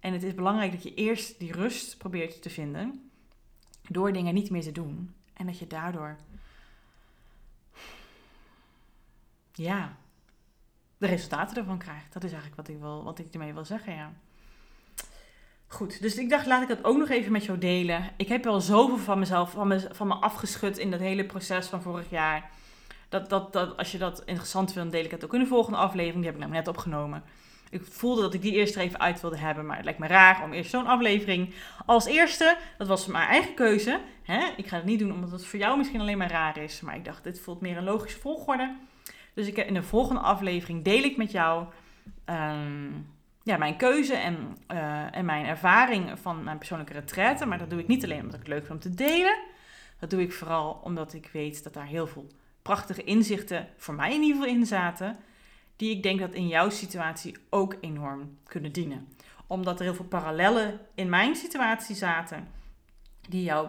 En 0.03 0.13
het 0.13 0.23
is 0.23 0.35
belangrijk 0.35 0.71
dat 0.71 0.83
je 0.83 0.93
eerst 0.93 1.39
die 1.39 1.51
rust 1.51 1.97
probeert 1.97 2.41
te 2.41 2.49
vinden 2.49 3.11
door 3.87 4.13
dingen 4.13 4.33
niet 4.33 4.49
meer 4.49 4.61
te 4.61 4.71
doen. 4.71 5.13
En 5.33 5.45
dat 5.45 5.59
je 5.59 5.67
daardoor, 5.67 6.17
ja, 9.53 9.97
de 10.97 11.07
resultaten 11.07 11.57
ervan 11.57 11.77
krijgt. 11.77 12.13
Dat 12.13 12.23
is 12.23 12.31
eigenlijk 12.31 12.61
wat 12.61 12.75
ik, 12.75 12.81
wil, 12.81 13.03
wat 13.03 13.19
ik 13.19 13.33
ermee 13.33 13.53
wil 13.53 13.65
zeggen, 13.65 13.93
ja. 13.93 14.13
Goed, 15.67 16.01
dus 16.01 16.15
ik 16.15 16.29
dacht, 16.29 16.45
laat 16.45 16.61
ik 16.61 16.67
dat 16.67 16.83
ook 16.83 16.97
nog 16.97 17.09
even 17.09 17.31
met 17.31 17.45
jou 17.45 17.57
delen. 17.57 18.11
Ik 18.17 18.27
heb 18.27 18.43
wel 18.43 18.61
zoveel 18.61 18.97
van 18.97 19.19
mezelf, 19.19 19.51
van 19.51 19.67
me, 19.67 19.87
van 19.91 20.07
me 20.07 20.13
afgeschud 20.13 20.77
in 20.77 20.91
dat 20.91 20.99
hele 20.99 21.25
proces 21.25 21.67
van 21.67 21.81
vorig 21.81 22.09
jaar. 22.09 22.51
Dat, 23.09 23.29
dat, 23.29 23.53
dat, 23.53 23.77
als 23.77 23.91
je 23.91 23.97
dat 23.97 24.23
interessant 24.25 24.73
vindt, 24.73 24.91
deel 24.91 25.05
ik 25.05 25.11
het 25.11 25.25
ook 25.25 25.33
in 25.33 25.39
de 25.39 25.45
volgende 25.45 25.77
aflevering. 25.77 26.15
Die 26.15 26.25
heb 26.25 26.33
ik 26.33 26.39
namelijk 26.39 26.65
net 26.65 26.75
opgenomen. 26.75 27.23
Ik 27.73 27.86
voelde 27.86 28.21
dat 28.21 28.33
ik 28.33 28.41
die 28.41 28.53
eerst 28.53 28.75
er 28.75 28.81
even 28.81 28.99
uit 28.99 29.21
wilde 29.21 29.38
hebben. 29.38 29.65
Maar 29.65 29.75
het 29.75 29.86
lijkt 29.86 29.99
me 29.99 30.07
raar 30.07 30.43
om 30.43 30.53
eerst 30.53 30.69
zo'n 30.69 30.88
aflevering 30.88 31.53
als 31.86 32.05
eerste. 32.05 32.57
Dat 32.77 32.88
was 32.88 33.05
mijn 33.05 33.27
eigen 33.27 33.53
keuze. 33.53 33.99
Hè? 34.23 34.51
Ik 34.57 34.67
ga 34.67 34.75
het 34.75 34.86
niet 34.86 34.99
doen 34.99 35.12
omdat 35.12 35.31
het 35.31 35.45
voor 35.45 35.59
jou 35.59 35.77
misschien 35.77 36.01
alleen 36.01 36.17
maar 36.17 36.31
raar 36.31 36.57
is. 36.57 36.81
Maar 36.81 36.95
ik 36.95 37.05
dacht, 37.05 37.23
dit 37.23 37.39
voelt 37.39 37.62
meer 37.62 37.77
een 37.77 37.83
logische 37.83 38.19
volgorde. 38.19 38.75
Dus 39.33 39.47
ik, 39.47 39.57
in 39.57 39.73
de 39.73 39.83
volgende 39.83 40.21
aflevering 40.21 40.83
deel 40.83 41.03
ik 41.03 41.17
met 41.17 41.31
jou 41.31 41.65
um, 42.25 43.07
ja, 43.43 43.57
mijn 43.57 43.77
keuze 43.77 44.15
en, 44.15 44.57
uh, 44.71 45.15
en 45.15 45.25
mijn 45.25 45.45
ervaring 45.45 46.19
van 46.19 46.43
mijn 46.43 46.57
persoonlijke 46.57 46.93
retraite. 46.93 47.45
Maar 47.45 47.57
dat 47.57 47.69
doe 47.69 47.79
ik 47.79 47.88
niet 47.88 48.03
alleen 48.03 48.21
omdat 48.21 48.33
ik 48.33 48.39
het 48.39 48.47
leuk 48.47 48.65
vind 48.65 48.86
om 48.86 48.91
te 48.91 49.03
delen. 49.03 49.38
Dat 49.99 50.09
doe 50.09 50.21
ik 50.21 50.33
vooral 50.33 50.79
omdat 50.83 51.13
ik 51.13 51.29
weet 51.33 51.63
dat 51.63 51.73
daar 51.73 51.86
heel 51.86 52.07
veel 52.07 52.27
prachtige 52.62 53.03
inzichten 53.03 53.67
voor 53.77 53.93
mij 53.93 54.13
in 54.13 54.21
ieder 54.21 54.41
geval 54.41 54.55
in 54.55 54.65
zaten. 54.65 55.17
Die 55.83 55.95
ik 55.95 56.03
denk 56.03 56.19
dat 56.19 56.33
in 56.33 56.47
jouw 56.47 56.69
situatie 56.69 57.35
ook 57.49 57.75
enorm 57.81 58.37
kunnen 58.43 58.71
dienen. 58.71 59.07
Omdat 59.47 59.79
er 59.79 59.85
heel 59.85 59.95
veel 59.95 60.05
parallellen 60.05 60.79
in 60.95 61.09
mijn 61.09 61.35
situatie 61.35 61.95
zaten. 61.95 62.47
Die 63.29 63.43
jou 63.43 63.67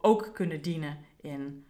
ook 0.00 0.30
kunnen 0.32 0.62
dienen 0.62 0.98
in 1.20 1.64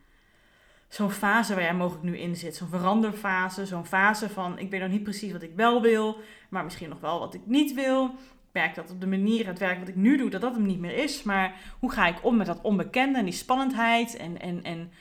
zo'n 0.88 1.10
fase 1.10 1.54
waar 1.54 1.62
jij 1.62 1.74
mogelijk 1.74 2.04
nu 2.04 2.18
in 2.18 2.36
zit. 2.36 2.56
Zo'n 2.56 2.68
veranderfase. 2.68 3.66
Zo'n 3.66 3.86
fase 3.86 4.28
van 4.28 4.58
ik 4.58 4.70
weet 4.70 4.80
nog 4.80 4.90
niet 4.90 5.02
precies 5.02 5.32
wat 5.32 5.42
ik 5.42 5.52
wel 5.56 5.82
wil. 5.82 6.16
Maar 6.48 6.64
misschien 6.64 6.88
nog 6.88 7.00
wel 7.00 7.18
wat 7.18 7.34
ik 7.34 7.46
niet 7.46 7.74
wil. 7.74 8.04
Ik 8.04 8.52
merk 8.52 8.74
dat 8.74 8.90
op 8.90 9.00
de 9.00 9.06
manier, 9.06 9.46
het 9.46 9.58
werk 9.58 9.78
wat 9.78 9.88
ik 9.88 9.96
nu 9.96 10.16
doe, 10.16 10.30
dat 10.30 10.40
dat 10.40 10.54
hem 10.54 10.66
niet 10.66 10.80
meer 10.80 10.96
is. 10.96 11.22
Maar 11.22 11.54
hoe 11.78 11.92
ga 11.92 12.06
ik 12.06 12.24
om 12.24 12.36
met 12.36 12.46
dat 12.46 12.60
onbekende 12.62 13.18
en 13.18 13.24
die 13.24 13.34
spannendheid? 13.34 14.16
En, 14.16 14.40
en, 14.40 14.62
en 14.62 14.92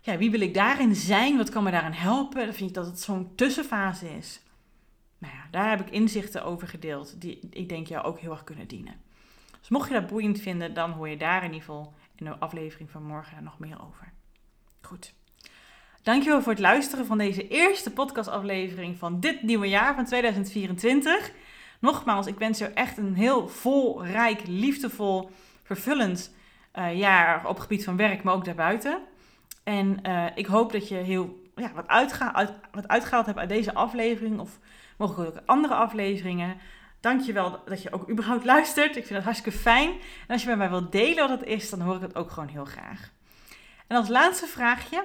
ja, 0.00 0.16
wie 0.16 0.30
wil 0.30 0.40
ik 0.40 0.54
daarin 0.54 0.94
zijn? 0.94 1.36
Wat 1.36 1.50
kan 1.50 1.62
me 1.62 1.70
daarin 1.70 1.92
helpen? 1.92 2.44
Dan 2.44 2.54
vind 2.54 2.68
ik 2.68 2.74
dat 2.74 2.86
het 2.86 3.00
zo'n 3.00 3.34
tussenfase 3.34 4.16
is. 4.16 4.40
Nou 5.18 5.34
ja, 5.34 5.46
daar 5.50 5.70
heb 5.70 5.80
ik 5.80 5.90
inzichten 5.90 6.44
over 6.44 6.68
gedeeld 6.68 7.20
die 7.20 7.48
ik 7.50 7.68
denk 7.68 7.86
jou 7.86 8.04
ook 8.04 8.18
heel 8.18 8.30
erg 8.30 8.44
kunnen 8.44 8.68
dienen. 8.68 8.94
Dus 9.60 9.68
mocht 9.68 9.88
je 9.88 9.94
dat 9.94 10.06
boeiend 10.06 10.40
vinden, 10.40 10.74
dan 10.74 10.90
hoor 10.90 11.08
je 11.08 11.16
daar 11.16 11.38
in 11.38 11.52
ieder 11.52 11.60
geval 11.60 11.94
in 12.16 12.24
de 12.24 12.38
aflevering 12.38 12.90
van 12.90 13.02
morgen 13.02 13.44
nog 13.44 13.58
meer 13.58 13.82
over. 13.86 14.12
Goed. 14.80 15.14
Dankjewel 16.02 16.42
voor 16.42 16.52
het 16.52 16.60
luisteren 16.60 17.06
van 17.06 17.18
deze 17.18 17.48
eerste 17.48 17.92
podcastaflevering 17.92 18.98
van 18.98 19.20
dit 19.20 19.42
nieuwe 19.42 19.68
jaar 19.68 19.94
van 19.94 20.04
2024. 20.04 21.32
Nogmaals, 21.80 22.26
ik 22.26 22.38
wens 22.38 22.58
je 22.58 22.66
echt 22.66 22.96
een 22.96 23.14
heel 23.14 23.48
vol, 23.48 24.04
rijk, 24.04 24.40
liefdevol, 24.46 25.30
vervullend 25.62 26.34
uh, 26.74 26.98
jaar 26.98 27.46
op 27.46 27.58
gebied 27.58 27.84
van 27.84 27.96
werk, 27.96 28.22
maar 28.22 28.34
ook 28.34 28.44
daarbuiten. 28.44 29.02
En 29.70 29.98
uh, 30.06 30.26
ik 30.34 30.46
hoop 30.46 30.72
dat 30.72 30.88
je 30.88 30.94
heel 30.94 31.42
ja, 31.54 31.72
wat, 31.72 31.88
uitga 31.88 32.34
uit, 32.34 32.52
wat 32.72 32.88
uitgehaald 32.88 33.26
hebt 33.26 33.38
uit 33.38 33.48
deze 33.48 33.74
aflevering 33.74 34.40
of 34.40 34.58
mogelijk 34.98 35.36
ook 35.36 35.42
andere 35.46 35.74
afleveringen. 35.74 36.56
Dankjewel 37.00 37.62
dat 37.64 37.82
je 37.82 37.92
ook 37.92 38.10
überhaupt 38.10 38.44
luistert. 38.54 38.96
Ik 38.96 39.06
vind 39.06 39.14
het 39.14 39.24
hartstikke 39.24 39.58
fijn. 39.58 39.90
En 39.90 40.26
als 40.28 40.42
je 40.42 40.48
met 40.48 40.58
mij 40.58 40.68
wilt 40.70 40.92
delen 40.92 41.28
wat 41.28 41.40
het 41.40 41.48
is, 41.48 41.70
dan 41.70 41.80
hoor 41.80 41.94
ik 41.94 42.00
het 42.00 42.14
ook 42.14 42.30
gewoon 42.30 42.48
heel 42.48 42.64
graag. 42.64 43.10
En 43.86 43.96
als 43.96 44.08
laatste 44.08 44.46
vraagje. 44.46 45.04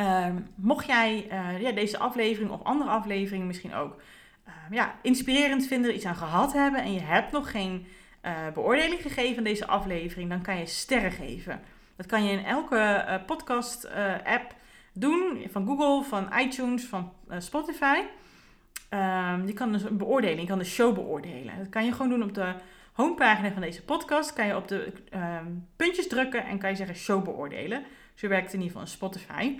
Uh, 0.00 0.26
mocht 0.54 0.86
jij 0.86 1.26
uh, 1.32 1.60
ja, 1.60 1.72
deze 1.72 1.98
aflevering 1.98 2.50
of 2.50 2.62
andere 2.62 2.90
afleveringen 2.90 3.46
misschien 3.46 3.74
ook 3.74 4.00
uh, 4.48 4.52
ja, 4.70 4.94
inspirerend 5.02 5.66
vinden, 5.66 5.94
iets 5.94 6.04
aan 6.04 6.16
gehad 6.16 6.52
hebben 6.52 6.82
en 6.82 6.92
je 6.92 7.00
hebt 7.00 7.32
nog 7.32 7.50
geen 7.50 7.86
uh, 8.22 8.32
beoordeling 8.54 9.02
gegeven 9.02 9.36
aan 9.36 9.44
deze 9.44 9.66
aflevering, 9.66 10.28
dan 10.28 10.42
kan 10.42 10.58
je 10.58 10.66
sterren 10.66 11.12
geven. 11.12 11.60
Dat 12.00 12.08
kan 12.08 12.24
je 12.24 12.32
in 12.32 12.44
elke 12.44 13.22
podcast-app 13.26 14.54
doen, 14.92 15.46
van 15.50 15.66
Google, 15.66 16.08
van 16.08 16.28
iTunes, 16.38 16.84
van 16.84 17.12
Spotify. 17.38 17.98
Ehm, 18.88 19.46
je 19.46 19.52
kan 19.52 19.72
dus 19.72 19.82
een 19.82 19.96
beoordeling, 19.96 20.40
je 20.40 20.46
kan 20.46 20.58
de 20.58 20.64
show 20.64 20.94
beoordelen. 20.94 21.58
Dat 21.58 21.68
kan 21.68 21.84
je 21.84 21.92
gewoon 21.92 22.08
doen 22.08 22.22
op 22.22 22.34
de 22.34 22.52
homepagina 22.92 23.52
van 23.52 23.62
deze 23.62 23.82
podcast. 23.82 24.32
Kan 24.32 24.46
je 24.46 24.56
op 24.56 24.68
de 24.68 24.92
ehm, 25.10 25.46
puntjes 25.76 26.08
drukken 26.08 26.44
en 26.46 26.58
kan 26.58 26.70
je 26.70 26.76
zeggen 26.76 26.96
show 26.96 27.24
beoordelen. 27.24 27.84
Zo 28.14 28.28
werkt 28.28 28.52
in 28.52 28.60
ieder 28.60 28.66
geval 28.66 28.82
in 28.82 28.92
Spotify. 28.92 29.58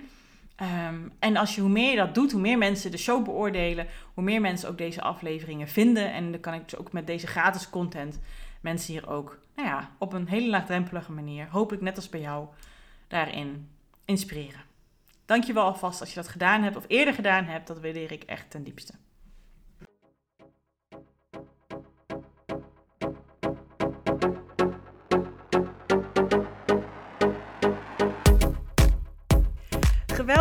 Um, 0.89 1.11
en 1.19 1.37
als 1.37 1.55
je, 1.55 1.61
hoe 1.61 1.69
meer 1.69 1.89
je 1.89 1.97
dat 1.97 2.15
doet, 2.15 2.31
hoe 2.31 2.41
meer 2.41 2.57
mensen 2.57 2.91
de 2.91 2.97
show 2.97 3.23
beoordelen, 3.23 3.87
hoe 4.13 4.23
meer 4.23 4.41
mensen 4.41 4.69
ook 4.69 4.77
deze 4.77 5.01
afleveringen 5.01 5.67
vinden. 5.67 6.13
En 6.13 6.31
dan 6.31 6.39
kan 6.39 6.53
ik 6.53 6.63
dus 6.69 6.79
ook 6.79 6.91
met 6.91 7.07
deze 7.07 7.27
gratis 7.27 7.69
content 7.69 8.19
mensen 8.61 8.93
hier 8.93 9.09
ook, 9.09 9.39
nou 9.55 9.67
ja, 9.67 9.91
op 9.97 10.13
een 10.13 10.27
hele 10.27 10.49
laagdrempelige 10.49 11.11
manier, 11.11 11.47
hopelijk 11.49 11.83
net 11.83 11.95
als 11.95 12.09
bij 12.09 12.19
jou, 12.19 12.47
daarin 13.07 13.69
inspireren. 14.05 14.61
Dankjewel 15.25 15.63
alvast 15.63 15.99
als 15.99 16.09
je 16.09 16.15
dat 16.15 16.27
gedaan 16.27 16.63
hebt 16.63 16.75
of 16.75 16.85
eerder 16.87 17.13
gedaan 17.13 17.45
hebt, 17.45 17.67
dat 17.67 17.79
waardeer 17.81 18.11
ik 18.11 18.23
echt 18.23 18.49
ten 18.49 18.63
diepste. 18.63 18.93